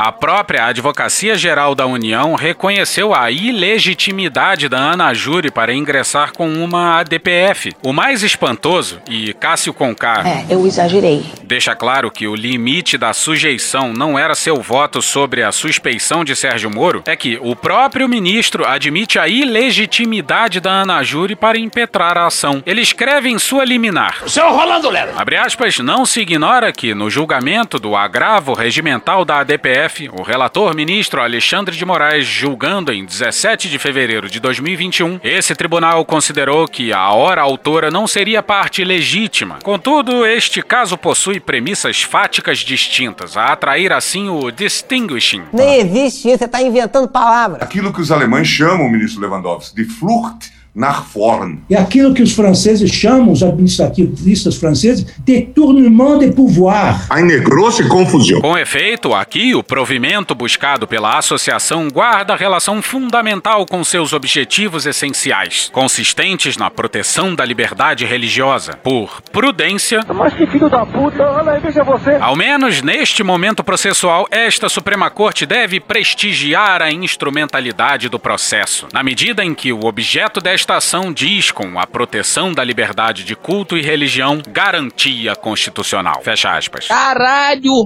A 0.00 0.12
própria 0.12 0.66
Advocacia 0.66 1.34
Geral 1.36 1.74
da 1.74 1.84
União 1.84 2.36
reconheceu 2.36 3.12
a 3.12 3.32
ilegitimidade 3.32 4.68
da 4.68 4.78
Ana 4.78 5.12
Júri 5.12 5.50
para 5.50 5.74
ingressar 5.74 6.32
com 6.32 6.48
uma 6.48 7.00
ADPF. 7.00 7.74
O 7.82 7.92
mais 7.92 8.22
espantoso, 8.22 9.00
e 9.10 9.34
Cássio 9.34 9.74
Conká 9.74 10.22
É, 10.24 10.54
eu 10.54 10.64
exagerei. 10.64 11.26
deixa 11.42 11.74
claro 11.74 12.12
que 12.12 12.28
o 12.28 12.36
limite 12.36 12.96
da 12.96 13.12
sujeição 13.12 13.92
não 13.92 14.16
era 14.16 14.36
seu 14.36 14.62
voto 14.62 15.02
sobre 15.02 15.42
a 15.42 15.50
suspeição 15.50 16.24
de 16.24 16.36
Sérgio 16.36 16.70
Moro, 16.70 17.02
é 17.04 17.16
que 17.16 17.36
o 17.42 17.56
próprio 17.56 18.08
ministro 18.08 18.64
admite 18.64 19.18
a 19.18 19.26
ilegitimidade 19.26 20.60
da 20.60 20.70
Ana 20.70 21.02
Júri 21.02 21.34
para 21.34 21.58
impetrar 21.58 22.16
a 22.16 22.26
ação. 22.26 22.62
Ele 22.64 22.82
escreve 22.82 23.30
em 23.30 23.38
sua 23.40 23.64
liminar. 23.64 24.22
Seu 24.28 24.48
Rolando 24.52 24.90
Lero. 24.90 25.10
Abre 25.16 25.34
aspas, 25.36 25.80
não 25.80 26.06
se 26.06 26.20
ignora 26.20 26.72
que, 26.72 26.94
no 26.94 27.10
julgamento 27.10 27.80
do 27.80 27.96
agravo 27.96 28.54
regimental 28.54 29.24
da 29.24 29.40
ADPF, 29.40 29.87
o 30.12 30.22
relator 30.22 30.74
ministro 30.74 31.20
Alexandre 31.20 31.74
de 31.74 31.84
Moraes, 31.84 32.26
julgando 32.26 32.92
em 32.92 33.04
17 33.04 33.68
de 33.68 33.78
fevereiro 33.78 34.28
de 34.28 34.38
2021, 34.38 35.18
esse 35.24 35.54
tribunal 35.54 36.04
considerou 36.04 36.68
que 36.68 36.92
a 36.92 37.10
hora 37.10 37.40
autora 37.40 37.90
não 37.90 38.06
seria 38.06 38.42
parte 38.42 38.84
legítima. 38.84 39.58
Contudo, 39.62 40.26
este 40.26 40.62
caso 40.62 40.98
possui 40.98 41.40
premissas 41.40 42.02
fáticas 42.02 42.58
distintas, 42.58 43.36
a 43.36 43.46
atrair 43.46 43.92
assim 43.92 44.28
o 44.28 44.50
distinguishing. 44.50 45.44
Nem 45.52 45.80
existe 45.80 46.28
isso, 46.28 46.38
você 46.38 46.44
está 46.44 46.60
inventando 46.60 47.08
palavras. 47.08 47.62
Aquilo 47.62 47.92
que 47.92 48.00
os 48.00 48.12
alemães 48.12 48.46
chamam, 48.46 48.90
ministro 48.90 49.22
Lewandowski, 49.22 49.74
de 49.74 49.84
Flucht 49.84 50.57
nach 50.78 51.02
vorn. 51.12 51.58
É 51.68 51.76
aquilo 51.76 52.14
que 52.14 52.22
os 52.22 52.32
franceses 52.32 52.90
chamam, 52.90 53.32
os 53.32 53.42
administrativistas 53.42 54.56
franceses, 54.56 55.04
de 55.18 55.42
tournement 55.42 56.18
de 56.18 56.30
pouvoir. 56.30 57.06
Eine 57.10 57.40
grosse 57.40 57.86
Confusão. 57.88 58.40
Com 58.40 58.56
efeito, 58.56 59.12
aqui 59.12 59.54
o 59.54 59.62
provimento 59.62 60.34
buscado 60.34 60.86
pela 60.86 61.18
associação 61.18 61.88
guarda 61.88 62.36
relação 62.36 62.80
fundamental 62.80 63.66
com 63.66 63.82
seus 63.82 64.12
objetivos 64.12 64.86
essenciais, 64.86 65.68
consistentes 65.72 66.56
na 66.56 66.70
proteção 66.70 67.34
da 67.34 67.44
liberdade 67.44 68.04
religiosa, 68.04 68.74
por 68.82 69.20
prudência. 69.32 70.00
Mas 70.14 70.34
que 70.34 70.46
filho 70.46 70.70
da 70.70 70.86
puta, 70.86 71.22
olha 71.24 71.52
aí, 71.52 71.60
veja 71.60 71.82
você. 71.82 72.16
Ao 72.20 72.36
menos 72.36 72.82
neste 72.82 73.22
momento 73.24 73.64
processual, 73.64 74.26
esta 74.30 74.68
Suprema 74.68 75.10
Corte 75.10 75.44
deve 75.44 75.80
prestigiar 75.80 76.82
a 76.82 76.92
instrumentalidade 76.92 78.08
do 78.08 78.18
processo, 78.18 78.86
na 78.92 79.02
medida 79.02 79.44
em 79.44 79.54
que 79.54 79.72
o 79.72 79.84
objeto 79.84 80.40
desta 80.40 80.67
ação 80.76 81.12
diz 81.12 81.50
com 81.50 81.78
a 81.78 81.86
proteção 81.86 82.52
da 82.52 82.62
liberdade 82.62 83.24
de 83.24 83.34
culto 83.34 83.76
e 83.76 83.82
religião 83.82 84.40
garantia 84.48 85.34
constitucional. 85.34 86.20
Fecha 86.22 86.56
aspas. 86.56 86.88
Caralho! 86.88 87.84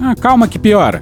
Ah, 0.00 0.14
calma 0.20 0.46
que 0.46 0.58
piora. 0.58 1.00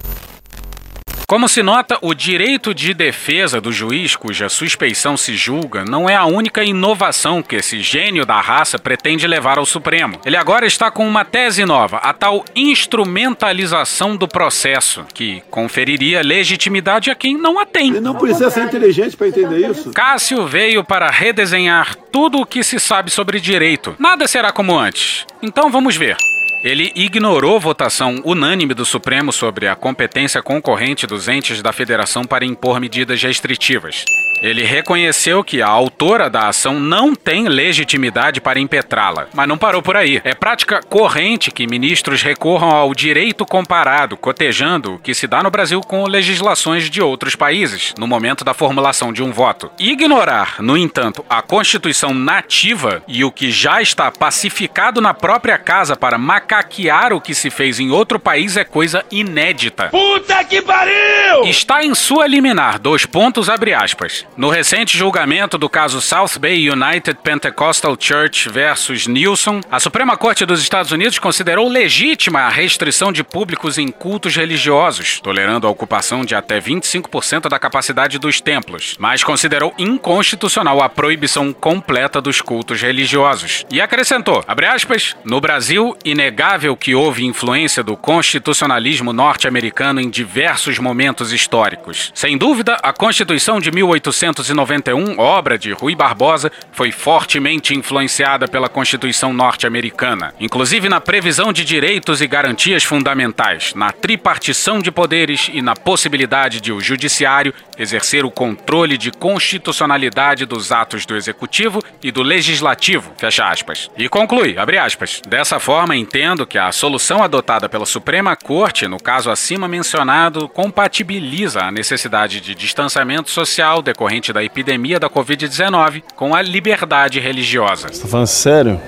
Como 1.26 1.48
se 1.48 1.60
nota, 1.60 1.98
o 2.02 2.14
direito 2.14 2.72
de 2.72 2.94
defesa 2.94 3.60
do 3.60 3.72
juiz 3.72 4.14
cuja 4.14 4.48
suspeição 4.48 5.16
se 5.16 5.34
julga 5.34 5.84
não 5.84 6.08
é 6.08 6.14
a 6.14 6.24
única 6.24 6.62
inovação 6.62 7.42
que 7.42 7.56
esse 7.56 7.80
gênio 7.80 8.24
da 8.24 8.40
raça 8.40 8.78
pretende 8.78 9.26
levar 9.26 9.58
ao 9.58 9.66
Supremo. 9.66 10.20
Ele 10.24 10.36
agora 10.36 10.66
está 10.66 10.88
com 10.88 11.04
uma 11.06 11.24
tese 11.24 11.64
nova, 11.64 11.96
a 11.96 12.12
tal 12.12 12.44
instrumentalização 12.54 14.16
do 14.16 14.28
processo, 14.28 15.04
que 15.12 15.42
conferiria 15.50 16.22
legitimidade 16.22 17.10
a 17.10 17.14
quem 17.16 17.36
não 17.36 17.58
a 17.58 17.66
tem. 17.66 17.88
Ele 17.88 18.00
não 18.00 18.14
precisa 18.14 18.48
ser 18.48 18.62
inteligente 18.62 19.16
para 19.16 19.26
entender 19.26 19.68
isso. 19.68 19.90
Cássio 19.90 20.46
veio 20.46 20.84
para 20.84 21.10
redesenhar 21.10 21.96
tudo 22.12 22.40
o 22.40 22.46
que 22.46 22.62
se 22.62 22.78
sabe 22.78 23.10
sobre 23.10 23.40
direito. 23.40 23.96
Nada 23.98 24.28
será 24.28 24.52
como 24.52 24.78
antes. 24.78 25.26
Então 25.42 25.72
vamos 25.72 25.96
ver. 25.96 26.16
Ele 26.62 26.92
ignorou 26.94 27.60
votação 27.60 28.20
unânime 28.24 28.74
do 28.74 28.84
Supremo 28.84 29.32
sobre 29.32 29.68
a 29.68 29.76
competência 29.76 30.42
concorrente 30.42 31.06
dos 31.06 31.28
entes 31.28 31.62
da 31.62 31.72
federação 31.72 32.24
para 32.24 32.44
impor 32.44 32.80
medidas 32.80 33.22
restritivas. 33.22 34.04
Ele 34.42 34.64
reconheceu 34.64 35.42
que 35.42 35.62
a 35.62 35.68
autora 35.68 36.28
da 36.28 36.48
ação 36.48 36.78
não 36.78 37.14
tem 37.14 37.48
legitimidade 37.48 38.40
para 38.40 38.60
impetrá-la, 38.60 39.28
mas 39.34 39.48
não 39.48 39.56
parou 39.56 39.82
por 39.82 39.96
aí. 39.96 40.20
É 40.24 40.34
prática 40.34 40.80
corrente 40.82 41.50
que 41.50 41.66
ministros 41.66 42.22
recorram 42.22 42.70
ao 42.70 42.94
direito 42.94 43.44
comparado, 43.46 44.16
cotejando 44.16 44.94
o 44.94 44.98
que 44.98 45.14
se 45.14 45.26
dá 45.26 45.42
no 45.42 45.50
Brasil 45.50 45.80
com 45.80 46.04
legislações 46.06 46.90
de 46.90 47.00
outros 47.00 47.34
países, 47.34 47.94
no 47.98 48.06
momento 48.06 48.44
da 48.44 48.54
formulação 48.54 49.12
de 49.12 49.22
um 49.22 49.32
voto. 49.32 49.70
Ignorar, 49.78 50.56
no 50.60 50.76
entanto, 50.76 51.24
a 51.28 51.40
Constituição 51.42 52.12
nativa 52.12 53.02
e 53.08 53.24
o 53.24 53.32
que 53.32 53.50
já 53.50 53.80
está 53.80 54.10
pacificado 54.10 55.00
na 55.00 55.14
própria 55.14 55.58
casa 55.58 55.96
para 55.96 56.18
macaquear 56.18 57.12
o 57.12 57.20
que 57.20 57.34
se 57.34 57.50
fez 57.50 57.80
em 57.80 57.90
outro 57.90 58.18
país 58.18 58.56
é 58.56 58.64
coisa 58.64 59.04
inédita. 59.10 59.88
Puta 59.88 60.44
que 60.44 60.60
pariu! 60.60 61.44
Está 61.44 61.82
em 61.82 61.94
sua 61.94 62.26
liminar, 62.26 62.78
dois 62.78 63.06
pontos 63.06 63.48
abre 63.48 63.72
aspas. 63.72 64.25
No 64.36 64.50
recente 64.50 64.98
julgamento 64.98 65.56
do 65.56 65.66
caso 65.66 65.98
South 65.98 66.38
Bay 66.38 66.68
United 66.68 67.20
Pentecostal 67.22 67.96
Church 67.98 68.50
versus 68.50 69.06
Nilson, 69.06 69.62
a 69.70 69.80
Suprema 69.80 70.14
Corte 70.14 70.44
dos 70.44 70.60
Estados 70.60 70.92
Unidos 70.92 71.18
considerou 71.18 71.66
legítima 71.66 72.40
a 72.40 72.50
restrição 72.50 73.10
de 73.10 73.24
públicos 73.24 73.78
em 73.78 73.88
cultos 73.88 74.36
religiosos, 74.36 75.20
tolerando 75.20 75.66
a 75.66 75.70
ocupação 75.70 76.22
de 76.22 76.34
até 76.34 76.60
25% 76.60 77.48
da 77.48 77.58
capacidade 77.58 78.18
dos 78.18 78.38
templos, 78.38 78.94
mas 78.98 79.24
considerou 79.24 79.72
inconstitucional 79.78 80.82
a 80.82 80.88
proibição 80.90 81.50
completa 81.50 82.20
dos 82.20 82.42
cultos 82.42 82.82
religiosos. 82.82 83.64
E 83.70 83.80
acrescentou, 83.80 84.44
aspas, 84.46 85.16
no 85.24 85.40
Brasil, 85.40 85.96
inegável 86.04 86.76
que 86.76 86.94
houve 86.94 87.24
influência 87.24 87.82
do 87.82 87.96
constitucionalismo 87.96 89.14
norte-americano 89.14 89.98
em 89.98 90.10
diversos 90.10 90.78
momentos 90.78 91.32
históricos. 91.32 92.12
Sem 92.14 92.36
dúvida, 92.36 92.76
a 92.82 92.92
Constituição 92.92 93.60
de 93.60 93.70
1888 93.70 94.25
1891, 94.26 95.18
obra 95.18 95.58
de 95.58 95.72
Rui 95.72 95.94
Barbosa, 95.94 96.50
foi 96.72 96.90
fortemente 96.90 97.74
influenciada 97.74 98.48
pela 98.48 98.68
Constituição 98.68 99.32
norte-americana, 99.32 100.34
inclusive 100.40 100.88
na 100.88 101.00
previsão 101.00 101.52
de 101.52 101.64
direitos 101.64 102.20
e 102.20 102.26
garantias 102.26 102.84
fundamentais, 102.84 103.72
na 103.74 103.92
tripartição 103.92 104.80
de 104.80 104.90
poderes 104.90 105.50
e 105.52 105.62
na 105.62 105.74
possibilidade 105.74 106.60
de 106.60 106.72
o 106.72 106.80
judiciário 106.80 107.54
exercer 107.78 108.24
o 108.24 108.30
controle 108.30 108.96
de 108.98 109.10
constitucionalidade 109.10 110.46
dos 110.46 110.72
atos 110.72 111.06
do 111.06 111.14
executivo 111.14 111.82
e 112.02 112.10
do 112.10 112.22
legislativo, 112.22 113.12
fecha 113.16 113.48
aspas. 113.48 113.90
E 113.96 114.08
conclui, 114.08 114.58
abre 114.58 114.78
aspas. 114.78 115.20
Dessa 115.28 115.60
forma, 115.60 115.96
entendo 115.96 116.46
que 116.46 116.58
a 116.58 116.72
solução 116.72 117.22
adotada 117.22 117.68
pela 117.68 117.86
Suprema 117.86 118.34
Corte, 118.36 118.88
no 118.88 118.98
caso 118.98 119.30
acima 119.30 119.68
mencionado, 119.68 120.48
compatibiliza 120.48 121.62
a 121.62 121.70
necessidade 121.70 122.40
de 122.40 122.54
distanciamento 122.54 123.30
social 123.30 123.82
decorrente 123.82 124.15
da 124.32 124.42
epidemia 124.42 124.98
da 124.98 125.08
Covid-19 125.08 126.02
com 126.14 126.34
a 126.34 126.42
liberdade 126.42 127.20
religiosa. 127.20 127.88
Você 127.88 128.02
tá 128.02 128.08
falando 128.08 128.26
sério? 128.26 128.80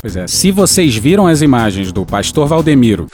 Pois 0.00 0.16
é, 0.16 0.26
se 0.26 0.50
vocês 0.50 0.94
viram 0.94 1.26
as 1.26 1.40
imagens 1.40 1.90
do 1.90 2.04
pastor 2.04 2.46
Valdemiro 2.46 3.08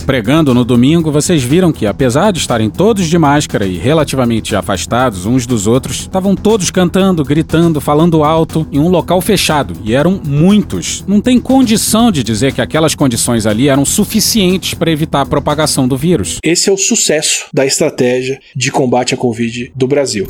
pregando 0.00 0.54
no 0.54 0.64
domingo, 0.64 1.12
vocês 1.12 1.42
viram 1.42 1.72
que, 1.72 1.86
apesar 1.86 2.30
de 2.30 2.38
estarem 2.38 2.70
todos 2.70 3.06
de 3.06 3.18
máscara 3.18 3.66
e 3.66 3.76
relativamente 3.76 4.56
afastados 4.56 5.26
uns 5.26 5.46
dos 5.46 5.66
outros, 5.66 6.00
estavam 6.00 6.34
todos 6.34 6.70
cantando, 6.70 7.24
gritando, 7.24 7.80
falando 7.80 8.24
alto 8.24 8.66
em 8.72 8.78
um 8.78 8.88
local 8.88 9.20
fechado. 9.20 9.74
E 9.84 9.94
eram 9.94 10.20
muitos. 10.24 11.04
Não 11.06 11.20
tem 11.20 11.38
condição 11.38 12.10
de 12.10 12.22
dizer 12.22 12.52
que 12.52 12.60
aquelas 12.60 12.94
condições 12.94 13.46
ali 13.46 13.68
eram 13.68 13.84
suficientes 13.84 14.74
para 14.74 14.90
evitar 14.90 15.20
a 15.20 15.26
propagação 15.26 15.86
do 15.86 15.96
vírus. 15.96 16.38
Esse 16.42 16.70
é 16.70 16.72
o 16.72 16.78
sucesso 16.78 17.46
da 17.52 17.66
estratégia 17.66 18.40
de 18.54 18.70
combate 18.70 19.14
à 19.14 19.16
Covid 19.16 19.72
do 19.74 19.86
Brasil. 19.86 20.26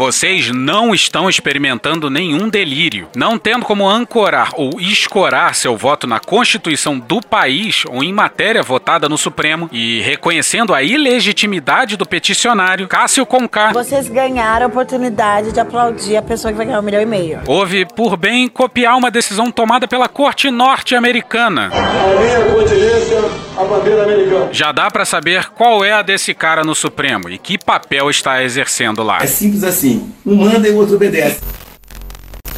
Vocês 0.00 0.50
não 0.50 0.94
estão 0.94 1.28
experimentando 1.28 2.08
nenhum 2.08 2.48
delírio, 2.48 3.06
não 3.14 3.36
tendo 3.38 3.66
como 3.66 3.86
ancorar 3.86 4.52
ou 4.54 4.80
escorar 4.80 5.54
seu 5.54 5.76
voto 5.76 6.06
na 6.06 6.18
Constituição 6.18 6.98
do 6.98 7.20
país 7.20 7.84
ou 7.86 8.02
em 8.02 8.10
matéria 8.10 8.62
votada 8.62 9.10
no 9.10 9.18
Supremo 9.18 9.68
e 9.70 10.00
reconhecendo 10.00 10.72
a 10.72 10.82
ilegitimidade 10.82 11.98
do 11.98 12.06
peticionário 12.06 12.88
Cássio 12.88 13.26
Conká. 13.26 13.72
Vocês 13.74 14.08
ganharam 14.08 14.64
a 14.64 14.68
oportunidade 14.70 15.52
de 15.52 15.60
aplaudir 15.60 16.16
a 16.16 16.22
pessoa 16.22 16.50
que 16.50 16.56
vai 16.56 16.64
ganhar 16.64 16.80
um 16.80 16.82
milhão 16.82 17.02
e 17.02 17.06
meio. 17.06 17.40
Houve 17.46 17.84
por 17.84 18.16
bem 18.16 18.48
copiar 18.48 18.96
uma 18.96 19.10
decisão 19.10 19.50
tomada 19.50 19.86
pela 19.86 20.08
Corte 20.08 20.50
Norte-Americana. 20.50 21.68
A 21.74 22.20
minha 22.20 22.54
continência, 22.54 23.49
a 23.62 23.64
bandeira 23.64 24.04
americana. 24.04 24.48
Já 24.52 24.72
dá 24.72 24.90
pra 24.90 25.04
saber 25.04 25.50
qual 25.50 25.84
é 25.84 25.92
a 25.92 26.02
desse 26.02 26.34
cara 26.34 26.64
no 26.64 26.74
Supremo 26.74 27.28
e 27.28 27.38
que 27.38 27.58
papel 27.58 28.08
está 28.10 28.42
exercendo 28.42 29.02
lá. 29.02 29.18
É 29.22 29.26
simples 29.26 29.64
assim. 29.64 30.12
Um 30.24 30.36
manda 30.36 30.66
e 30.66 30.70
o 30.70 30.76
outro 30.76 30.96
obedece. 30.96 31.40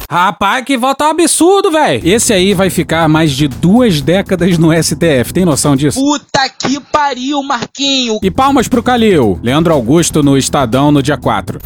Rapaz, 0.09 0.63
que 0.63 0.77
voto 0.77 1.03
absurdo, 1.03 1.71
velho. 1.71 2.07
Esse 2.07 2.33
aí 2.33 2.53
vai 2.53 2.69
ficar 2.69 3.07
mais 3.09 3.31
de 3.31 3.47
duas 3.47 3.99
décadas 3.99 4.57
no 4.59 4.71
STF. 4.71 5.33
Tem 5.33 5.43
noção 5.43 5.75
disso? 5.75 5.99
Puta 5.99 6.47
que 6.49 6.79
pariu, 6.79 7.41
Marquinho. 7.41 8.19
E 8.21 8.29
palmas 8.29 8.67
pro 8.67 8.83
Calil. 8.83 9.39
Leandro 9.41 9.73
Augusto 9.73 10.21
no 10.21 10.37
Estadão 10.37 10.91
no 10.91 11.01
dia 11.01 11.17
4. 11.17 11.59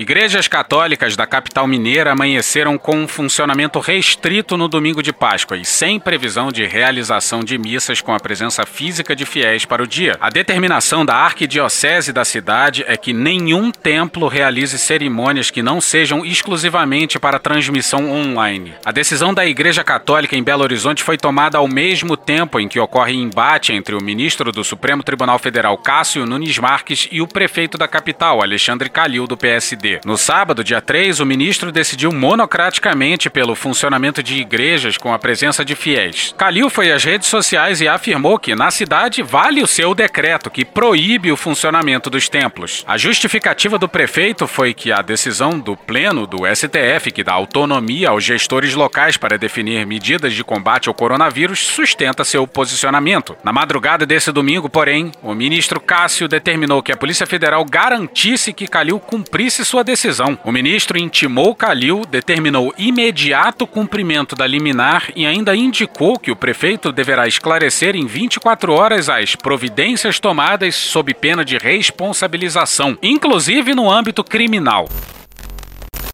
Igrejas 0.00 0.48
católicas 0.48 1.14
da 1.14 1.26
capital 1.26 1.66
mineira 1.66 2.12
amanheceram 2.12 2.78
com 2.78 2.96
um 2.96 3.06
funcionamento 3.06 3.78
restrito 3.78 4.56
no 4.56 4.66
domingo 4.66 5.02
de 5.02 5.12
Páscoa 5.12 5.58
e 5.58 5.64
sem 5.66 6.00
previsão 6.00 6.50
de 6.50 6.64
realização 6.64 7.40
de 7.40 7.58
missas 7.58 8.00
com 8.00 8.14
a 8.14 8.18
presença 8.18 8.64
física 8.64 9.14
de 9.14 9.26
fiéis 9.26 9.66
para 9.66 9.82
o 9.82 9.86
dia. 9.86 10.16
A 10.18 10.30
determinação 10.30 11.04
da 11.04 11.16
arquidiocese 11.16 12.14
da 12.14 12.24
cidade 12.24 12.82
é 12.88 12.96
que 12.96 13.12
nenhum 13.12 13.70
templo 13.70 14.26
realize 14.26 14.78
cerimônias 14.78 15.50
que 15.50 15.62
não 15.62 15.82
sejam 15.82 16.24
exclusivamente 16.24 17.18
para 17.18 17.38
transmissão 17.38 18.10
online. 18.10 18.72
A 18.86 18.92
decisão 18.92 19.34
da 19.34 19.44
Igreja 19.44 19.84
Católica 19.84 20.34
em 20.34 20.42
Belo 20.42 20.62
Horizonte 20.62 21.02
foi 21.02 21.18
tomada 21.18 21.58
ao 21.58 21.68
mesmo 21.68 22.16
tempo 22.16 22.58
em 22.58 22.68
que 22.68 22.80
ocorre 22.80 23.12
embate 23.12 23.74
entre 23.74 23.94
o 23.94 24.02
ministro 24.02 24.50
do 24.50 24.64
Supremo 24.64 25.02
Tribunal 25.02 25.38
Federal 25.38 25.76
Cássio 25.76 26.24
Nunes 26.24 26.56
Marques 26.56 27.06
e 27.12 27.20
o 27.20 27.28
prefeito 27.28 27.76
da 27.76 27.86
capital, 27.86 28.42
Alexandre 28.42 28.88
Calil, 28.88 29.26
do 29.26 29.36
PSD. 29.36 29.89
No 30.04 30.16
sábado, 30.16 30.62
dia 30.62 30.80
3, 30.80 31.18
o 31.18 31.26
ministro 31.26 31.72
decidiu 31.72 32.12
monocraticamente 32.12 33.30
pelo 33.30 33.54
funcionamento 33.54 34.22
de 34.22 34.36
igrejas 34.36 34.96
com 34.96 35.12
a 35.12 35.18
presença 35.18 35.64
de 35.64 35.74
fiéis. 35.74 36.34
Calil 36.36 36.68
foi 36.70 36.92
às 36.92 37.02
redes 37.02 37.28
sociais 37.28 37.80
e 37.80 37.88
afirmou 37.88 38.38
que 38.38 38.54
na 38.54 38.70
cidade 38.70 39.22
vale 39.22 39.62
o 39.62 39.66
seu 39.66 39.94
decreto 39.94 40.50
que 40.50 40.64
proíbe 40.64 41.32
o 41.32 41.36
funcionamento 41.36 42.10
dos 42.10 42.28
templos. 42.28 42.84
A 42.86 42.96
justificativa 42.96 43.78
do 43.78 43.88
prefeito 43.88 44.46
foi 44.46 44.74
que 44.74 44.92
a 44.92 45.02
decisão 45.02 45.58
do 45.58 45.76
pleno 45.76 46.26
do 46.26 46.38
STF, 46.46 47.10
que 47.10 47.24
dá 47.24 47.32
autonomia 47.32 48.10
aos 48.10 48.22
gestores 48.22 48.74
locais 48.74 49.16
para 49.16 49.38
definir 49.38 49.86
medidas 49.86 50.32
de 50.32 50.44
combate 50.44 50.88
ao 50.88 50.94
coronavírus, 50.94 51.60
sustenta 51.66 52.24
seu 52.24 52.46
posicionamento. 52.46 53.36
Na 53.42 53.52
madrugada 53.52 54.04
desse 54.04 54.30
domingo, 54.30 54.68
porém, 54.68 55.12
o 55.22 55.34
ministro 55.34 55.80
Cássio 55.80 56.28
determinou 56.28 56.82
que 56.82 56.92
a 56.92 56.96
Polícia 56.96 57.26
Federal 57.26 57.64
garantisse 57.64 58.52
que 58.52 58.68
Calil 58.68 59.00
cumprisse 59.00 59.64
sua 59.64 59.79
decisão. 59.82 60.38
O 60.44 60.52
ministro 60.52 60.98
intimou 60.98 61.54
Calil, 61.54 62.02
determinou 62.04 62.74
imediato 62.76 63.66
cumprimento 63.66 64.34
da 64.34 64.46
liminar 64.46 65.10
e 65.14 65.26
ainda 65.26 65.54
indicou 65.54 66.18
que 66.18 66.30
o 66.30 66.36
prefeito 66.36 66.92
deverá 66.92 67.26
esclarecer 67.26 67.94
em 67.96 68.06
24 68.06 68.72
horas 68.72 69.08
as 69.08 69.34
providências 69.36 70.18
tomadas 70.18 70.74
sob 70.74 71.12
pena 71.14 71.44
de 71.44 71.58
responsabilização, 71.58 72.98
inclusive 73.02 73.74
no 73.74 73.90
âmbito 73.90 74.24
criminal. 74.24 74.88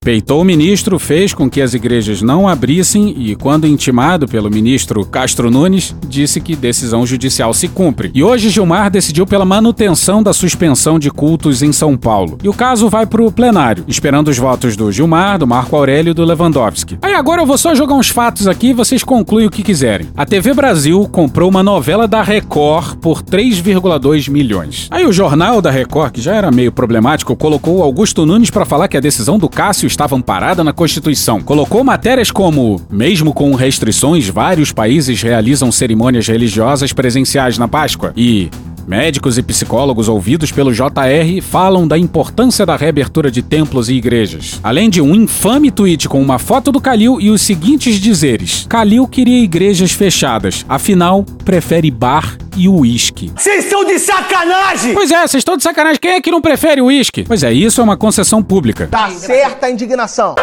Peitou 0.06 0.40
o 0.40 0.44
ministro, 0.44 1.00
fez 1.00 1.34
com 1.34 1.50
que 1.50 1.60
as 1.60 1.74
igrejas 1.74 2.22
não 2.22 2.46
abrissem 2.46 3.12
e, 3.18 3.34
quando 3.34 3.66
intimado 3.66 4.28
pelo 4.28 4.48
ministro 4.48 5.04
Castro 5.04 5.50
Nunes, 5.50 5.96
disse 6.06 6.40
que 6.40 6.54
decisão 6.54 7.04
judicial 7.04 7.52
se 7.52 7.66
cumpre. 7.66 8.12
E 8.14 8.22
hoje 8.22 8.48
Gilmar 8.48 8.88
decidiu 8.88 9.26
pela 9.26 9.44
manutenção 9.44 10.22
da 10.22 10.32
suspensão 10.32 10.96
de 10.96 11.10
cultos 11.10 11.60
em 11.60 11.72
São 11.72 11.96
Paulo. 11.96 12.38
E 12.40 12.48
o 12.48 12.52
caso 12.52 12.88
vai 12.88 13.04
para 13.04 13.20
o 13.20 13.32
plenário, 13.32 13.82
esperando 13.88 14.28
os 14.28 14.38
votos 14.38 14.76
do 14.76 14.92
Gilmar, 14.92 15.40
do 15.40 15.46
Marco 15.46 15.74
Aurélio 15.74 16.12
e 16.12 16.14
do 16.14 16.24
Lewandowski. 16.24 17.00
Aí 17.02 17.12
agora 17.12 17.42
eu 17.42 17.46
vou 17.46 17.58
só 17.58 17.74
jogar 17.74 17.96
uns 17.96 18.08
fatos 18.08 18.46
aqui 18.46 18.68
e 18.68 18.74
vocês 18.74 19.02
concluem 19.02 19.48
o 19.48 19.50
que 19.50 19.64
quiserem. 19.64 20.06
A 20.16 20.24
TV 20.24 20.54
Brasil 20.54 21.08
comprou 21.10 21.50
uma 21.50 21.64
novela 21.64 22.06
da 22.06 22.22
Record 22.22 22.98
por 22.98 23.24
3,2 23.24 24.30
milhões. 24.30 24.86
Aí 24.88 25.04
o 25.04 25.12
jornal 25.12 25.60
da 25.60 25.72
Record, 25.72 26.12
que 26.12 26.20
já 26.20 26.32
era 26.32 26.52
meio 26.52 26.70
problemático, 26.70 27.34
colocou 27.34 27.82
Augusto 27.82 28.24
Nunes 28.24 28.50
para 28.50 28.64
falar 28.64 28.86
que 28.86 28.96
a 28.96 29.00
decisão 29.00 29.36
do 29.36 29.48
Cássio 29.48 29.95
estava 29.96 30.14
amparada 30.14 30.62
na 30.62 30.72
Constituição. 30.72 31.40
Colocou 31.40 31.82
matérias 31.82 32.30
como: 32.30 32.80
mesmo 32.90 33.32
com 33.32 33.54
restrições, 33.54 34.28
vários 34.28 34.70
países 34.70 35.22
realizam 35.22 35.72
cerimônias 35.72 36.28
religiosas 36.28 36.92
presenciais 36.92 37.58
na 37.58 37.66
Páscoa. 37.66 38.12
E 38.16 38.50
Médicos 38.86 39.36
e 39.36 39.42
psicólogos 39.42 40.08
ouvidos 40.08 40.52
pelo 40.52 40.72
JR 40.72 41.42
falam 41.42 41.88
da 41.88 41.98
importância 41.98 42.64
da 42.64 42.76
reabertura 42.76 43.32
de 43.32 43.42
templos 43.42 43.88
e 43.88 43.94
igrejas. 43.94 44.60
Além 44.62 44.88
de 44.88 45.02
um 45.02 45.12
infame 45.12 45.72
tweet 45.72 46.08
com 46.08 46.22
uma 46.22 46.38
foto 46.38 46.70
do 46.70 46.80
Calil 46.80 47.20
e 47.20 47.28
os 47.28 47.42
seguintes 47.42 47.96
dizeres: 47.96 48.64
Calil 48.68 49.08
queria 49.08 49.42
igrejas 49.42 49.90
fechadas, 49.90 50.64
afinal, 50.68 51.24
prefere 51.44 51.90
bar 51.90 52.38
e 52.56 52.68
uísque. 52.68 53.32
Vocês 53.36 53.64
estão 53.64 53.84
de 53.84 53.98
sacanagem! 53.98 54.94
Pois 54.94 55.10
é, 55.10 55.26
vocês 55.26 55.40
estão 55.40 55.56
de 55.56 55.64
sacanagem. 55.64 55.98
Quem 56.00 56.12
é 56.12 56.20
que 56.20 56.30
não 56.30 56.40
prefere 56.40 56.80
uísque? 56.80 57.24
Pois 57.24 57.42
é, 57.42 57.52
isso 57.52 57.80
é 57.80 57.84
uma 57.84 57.96
concessão 57.96 58.40
pública. 58.40 58.86
Tá 58.86 59.10
certa 59.10 59.66
a 59.66 59.70
indignação. 59.70 60.36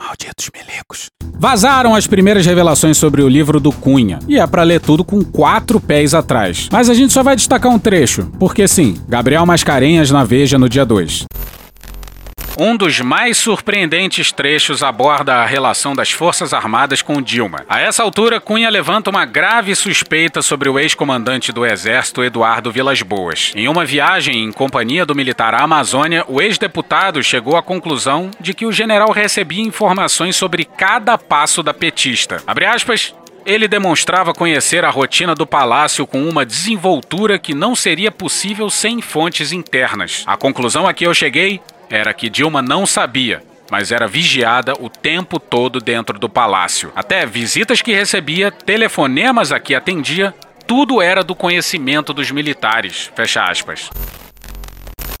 Malditos 0.00 0.50
melecos. 0.54 1.13
Vazaram 1.44 1.94
as 1.94 2.06
primeiras 2.06 2.46
revelações 2.46 2.96
sobre 2.96 3.20
o 3.20 3.28
livro 3.28 3.60
do 3.60 3.70
Cunha. 3.70 4.18
E 4.26 4.38
é 4.38 4.46
pra 4.46 4.62
ler 4.62 4.80
tudo 4.80 5.04
com 5.04 5.22
quatro 5.22 5.78
pés 5.78 6.14
atrás. 6.14 6.70
Mas 6.72 6.88
a 6.88 6.94
gente 6.94 7.12
só 7.12 7.22
vai 7.22 7.36
destacar 7.36 7.70
um 7.70 7.78
trecho. 7.78 8.30
Porque 8.38 8.66
sim, 8.66 8.96
Gabriel 9.06 9.44
Mascarenhas 9.44 10.10
na 10.10 10.24
Veja 10.24 10.58
no 10.58 10.70
dia 10.70 10.86
2. 10.86 11.26
Um 12.56 12.76
dos 12.76 13.00
mais 13.00 13.36
surpreendentes 13.36 14.30
trechos 14.30 14.80
aborda 14.80 15.34
a 15.34 15.44
relação 15.44 15.92
das 15.92 16.12
Forças 16.12 16.54
Armadas 16.54 17.02
com 17.02 17.20
Dilma. 17.20 17.64
A 17.68 17.80
essa 17.80 18.00
altura, 18.00 18.40
Cunha 18.40 18.70
levanta 18.70 19.10
uma 19.10 19.24
grave 19.24 19.74
suspeita 19.74 20.40
sobre 20.40 20.68
o 20.68 20.78
ex-comandante 20.78 21.50
do 21.50 21.66
Exército, 21.66 22.22
Eduardo 22.22 22.70
Vilas 22.70 23.02
Boas. 23.02 23.52
Em 23.56 23.66
uma 23.66 23.84
viagem 23.84 24.44
em 24.44 24.52
companhia 24.52 25.04
do 25.04 25.16
militar 25.16 25.52
à 25.52 25.64
Amazônia, 25.64 26.24
o 26.28 26.40
ex-deputado 26.40 27.20
chegou 27.24 27.56
à 27.56 27.62
conclusão 27.62 28.30
de 28.38 28.54
que 28.54 28.66
o 28.66 28.72
general 28.72 29.10
recebia 29.10 29.62
informações 29.62 30.36
sobre 30.36 30.64
cada 30.64 31.18
passo 31.18 31.60
da 31.60 31.74
petista. 31.74 32.40
Abre 32.46 32.66
aspas, 32.66 33.12
ele 33.44 33.66
demonstrava 33.66 34.32
conhecer 34.32 34.84
a 34.84 34.90
rotina 34.90 35.34
do 35.34 35.46
palácio 35.46 36.06
com 36.06 36.22
uma 36.22 36.46
desenvoltura 36.46 37.38
que 37.38 37.52
não 37.52 37.74
seria 37.74 38.12
possível 38.12 38.70
sem 38.70 39.02
fontes 39.02 39.50
internas. 39.50 40.22
A 40.24 40.36
conclusão 40.36 40.86
a 40.86 40.94
que 40.94 41.04
eu 41.04 41.12
cheguei 41.12 41.60
era 41.90 42.12
que 42.12 42.28
Dilma 42.28 42.62
não 42.62 42.86
sabia, 42.86 43.42
mas 43.70 43.90
era 43.92 44.06
vigiada 44.06 44.74
o 44.78 44.88
tempo 44.88 45.38
todo 45.38 45.80
dentro 45.80 46.18
do 46.18 46.28
palácio. 46.28 46.92
Até 46.94 47.24
visitas 47.26 47.82
que 47.82 47.94
recebia, 47.94 48.50
telefonemas 48.50 49.52
a 49.52 49.60
que 49.60 49.74
atendia, 49.74 50.34
tudo 50.66 51.00
era 51.00 51.22
do 51.22 51.34
conhecimento 51.34 52.12
dos 52.12 52.30
militares. 52.30 53.10
Fecha 53.14 53.44
aspas. 53.44 53.90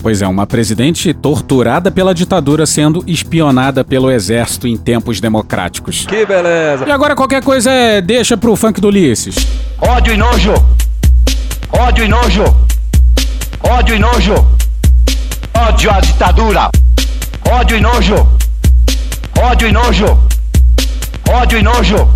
Pois 0.04 0.20
é, 0.20 0.26
uma 0.26 0.46
presidente 0.46 1.14
torturada 1.14 1.90
pela 1.90 2.14
ditadura 2.14 2.66
sendo 2.66 3.02
espionada 3.06 3.82
pelo 3.82 4.10
exército 4.10 4.68
em 4.68 4.76
tempos 4.76 5.18
democráticos. 5.18 6.04
Que 6.04 6.26
beleza! 6.26 6.86
E 6.86 6.90
agora 6.90 7.16
qualquer 7.16 7.42
coisa 7.42 7.70
é 7.70 8.02
deixa 8.02 8.36
pro 8.36 8.54
funk 8.54 8.82
do 8.82 8.88
Ulisses. 8.88 9.34
Ódio 9.80 10.12
e 10.12 10.16
nojo! 10.18 10.52
Ódio 11.72 12.04
e 12.04 12.08
nojo! 12.08 12.44
Ódio 13.62 13.96
e 13.96 13.98
nojo! 13.98 14.63
Ódio 15.56 15.90
à 15.90 16.00
ditadura! 16.00 16.70
Ódio 17.48 17.76
e 17.76 17.80
nojo! 17.80 18.28
Ódio 19.40 19.68
e 19.68 19.72
nojo! 19.72 20.18
Ódio 21.30 21.58
e 21.58 21.62
nojo! 21.62 22.08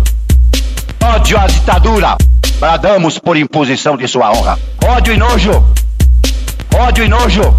Ódio 1.01 1.39
à 1.39 1.47
ditadura! 1.47 2.17
Bradamos 2.59 3.17
por 3.17 3.37
imposição 3.37 3.95
de 3.95 4.07
sua 4.07 4.31
honra. 4.31 4.59
Ódio 4.85 5.13
e 5.13 5.17
nojo! 5.17 5.63
Ódio 6.75 7.05
e 7.05 7.07
nojo! 7.07 7.55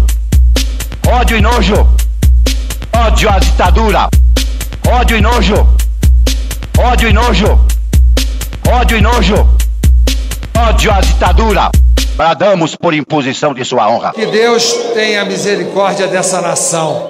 Ódio 1.07 1.37
e 1.37 1.41
nojo! 1.41 1.87
Ódio 2.93 3.29
à 3.29 3.39
ditadura! 3.39 4.09
Ódio 4.87 5.17
e 5.17 5.21
nojo! 5.21 5.67
Ódio 6.77 7.09
e 7.09 7.13
nojo! 7.13 7.59
Ódio 8.69 8.97
e 8.97 9.01
nojo! 9.01 9.49
Ódio 10.55 10.93
à 10.93 11.01
ditadura! 11.01 11.80
Bradamos 12.15 12.75
por 12.75 12.93
imposição 12.93 13.53
de 13.53 13.65
sua 13.65 13.89
honra. 13.89 14.11
Que 14.13 14.25
Deus 14.25 14.73
tenha 14.93 15.25
misericórdia 15.25 16.07
dessa 16.07 16.41
nação. 16.41 17.09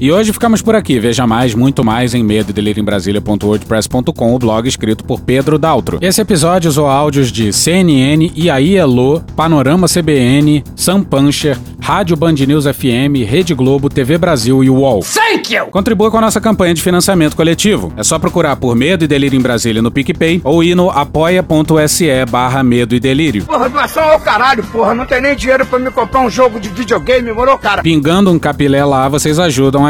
E 0.00 0.10
hoje 0.10 0.32
ficamos 0.32 0.62
por 0.62 0.74
aqui. 0.74 0.98
Veja 0.98 1.26
mais, 1.26 1.54
muito 1.54 1.84
mais 1.84 2.14
em 2.14 2.24
medo 2.24 2.54
o 4.34 4.38
blog 4.38 4.66
escrito 4.66 5.04
por 5.04 5.20
Pedro 5.20 5.58
Daltro. 5.58 5.98
Esse 6.00 6.22
episódio 6.22 6.70
usou 6.70 6.86
áudios 6.86 7.30
de 7.30 7.52
CNN, 7.52 8.32
IAI 8.34 8.76
Elo, 8.76 9.22
Panorama 9.36 9.86
CBN, 9.86 10.64
Sam 10.74 11.02
Puncher, 11.02 11.58
Rádio 11.82 12.16
Band 12.16 12.32
News 12.32 12.64
FM, 12.64 13.28
Rede 13.28 13.52
Globo, 13.52 13.90
TV 13.90 14.16
Brasil 14.16 14.64
e 14.64 14.70
UOL. 14.70 15.00
Thank 15.02 15.54
you! 15.54 15.66
Contribua 15.66 16.10
com 16.10 16.16
a 16.16 16.22
nossa 16.22 16.40
campanha 16.40 16.72
de 16.72 16.80
financiamento 16.80 17.36
coletivo. 17.36 17.92
É 17.94 18.02
só 18.02 18.18
procurar 18.18 18.56
por 18.56 18.74
Medo 18.74 19.04
e 19.04 19.08
Delírio 19.08 19.38
em 19.38 19.42
Brasília 19.42 19.82
no 19.82 19.90
PicPay 19.90 20.40
ou 20.42 20.64
ir 20.64 20.74
no 20.74 20.88
apoia.se 20.88 22.24
barra 22.30 22.62
Medo 22.62 22.94
e 22.94 23.00
Delírio. 23.00 23.44
Porra, 23.44 23.68
doação 23.68 24.04
ao 24.04 24.20
caralho, 24.20 24.64
porra. 24.64 24.94
Não 24.94 25.04
tem 25.04 25.20
nem 25.20 25.36
dinheiro 25.36 25.66
pra 25.66 25.78
me 25.78 25.90
comprar 25.90 26.20
um 26.20 26.30
jogo 26.30 26.58
de 26.58 26.70
videogame, 26.70 27.30
morou, 27.34 27.58
cara? 27.58 27.82
Pingando 27.82 28.30
um 28.30 28.38
capilé 28.38 28.82
lá, 28.82 29.06
vocês 29.06 29.38
ajudam 29.38 29.84
a 29.84 29.89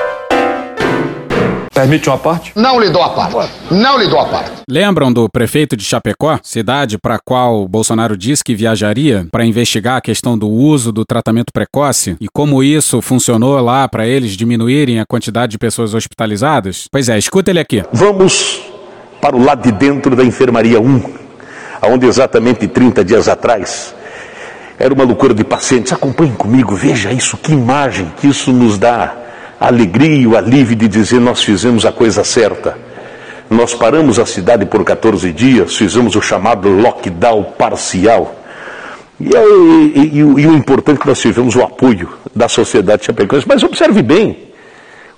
Permite 1.73 2.09
uma 2.09 2.17
parte? 2.17 2.51
Não 2.55 2.79
lhe 2.79 2.89
dou 2.89 3.01
a 3.01 3.09
parte. 3.09 3.53
Não 3.71 3.97
lhe 3.97 4.07
dou 4.07 4.19
a 4.19 4.25
parte. 4.25 4.51
Lembram 4.69 5.11
do 5.11 5.29
prefeito 5.29 5.77
de 5.77 5.85
Chapecó, 5.85 6.37
cidade 6.43 6.97
para 6.97 7.17
qual 7.17 7.65
Bolsonaro 7.65 8.17
disse 8.17 8.43
que 8.43 8.53
viajaria 8.53 9.25
para 9.31 9.45
investigar 9.45 9.95
a 9.95 10.01
questão 10.01 10.37
do 10.37 10.49
uso 10.49 10.91
do 10.91 11.05
tratamento 11.05 11.53
precoce 11.53 12.17
e 12.19 12.27
como 12.27 12.61
isso 12.61 13.01
funcionou 13.01 13.59
lá 13.61 13.87
para 13.87 14.05
eles 14.05 14.31
diminuírem 14.31 14.99
a 14.99 15.05
quantidade 15.05 15.53
de 15.53 15.57
pessoas 15.57 15.93
hospitalizadas? 15.93 16.87
Pois 16.91 17.07
é, 17.07 17.17
escuta 17.17 17.51
ele 17.51 17.59
aqui. 17.59 17.83
Vamos 17.93 18.61
para 19.21 19.35
o 19.35 19.43
lado 19.43 19.63
de 19.63 19.71
dentro 19.71 20.13
da 20.13 20.25
enfermaria 20.25 20.81
1, 20.81 21.03
onde 21.83 22.05
exatamente 22.05 22.67
30 22.67 23.05
dias 23.05 23.29
atrás 23.29 23.95
era 24.77 24.93
uma 24.93 25.03
loucura 25.03 25.33
de 25.33 25.43
pacientes. 25.43 25.93
Acompanhem 25.93 26.33
comigo, 26.33 26.75
veja 26.75 27.13
isso, 27.13 27.37
que 27.37 27.53
imagem 27.53 28.11
que 28.19 28.27
isso 28.27 28.51
nos 28.51 28.77
dá 28.77 29.20
a 29.61 29.67
alegria 29.67 30.15
e 30.15 30.25
o 30.25 30.35
alívio 30.35 30.75
de 30.75 30.87
dizer 30.87 31.19
nós 31.19 31.43
fizemos 31.43 31.85
a 31.85 31.91
coisa 31.91 32.23
certa. 32.23 32.75
Nós 33.47 33.75
paramos 33.75 34.17
a 34.17 34.25
cidade 34.25 34.65
por 34.65 34.83
14 34.83 35.31
dias, 35.31 35.77
fizemos 35.77 36.15
o 36.15 36.21
chamado 36.21 36.67
lockdown 36.67 37.43
parcial. 37.43 38.35
E, 39.19 39.29
e, 39.29 39.99
e, 39.99 40.17
e 40.17 40.23
o 40.23 40.55
importante 40.55 40.97
é 40.97 41.01
que 41.01 41.07
nós 41.07 41.21
tivemos 41.21 41.55
o 41.55 41.61
apoio 41.61 42.09
da 42.35 42.49
sociedade 42.49 43.05
chapecoense. 43.05 43.45
Mas 43.47 43.61
observe 43.61 44.01
bem, 44.01 44.50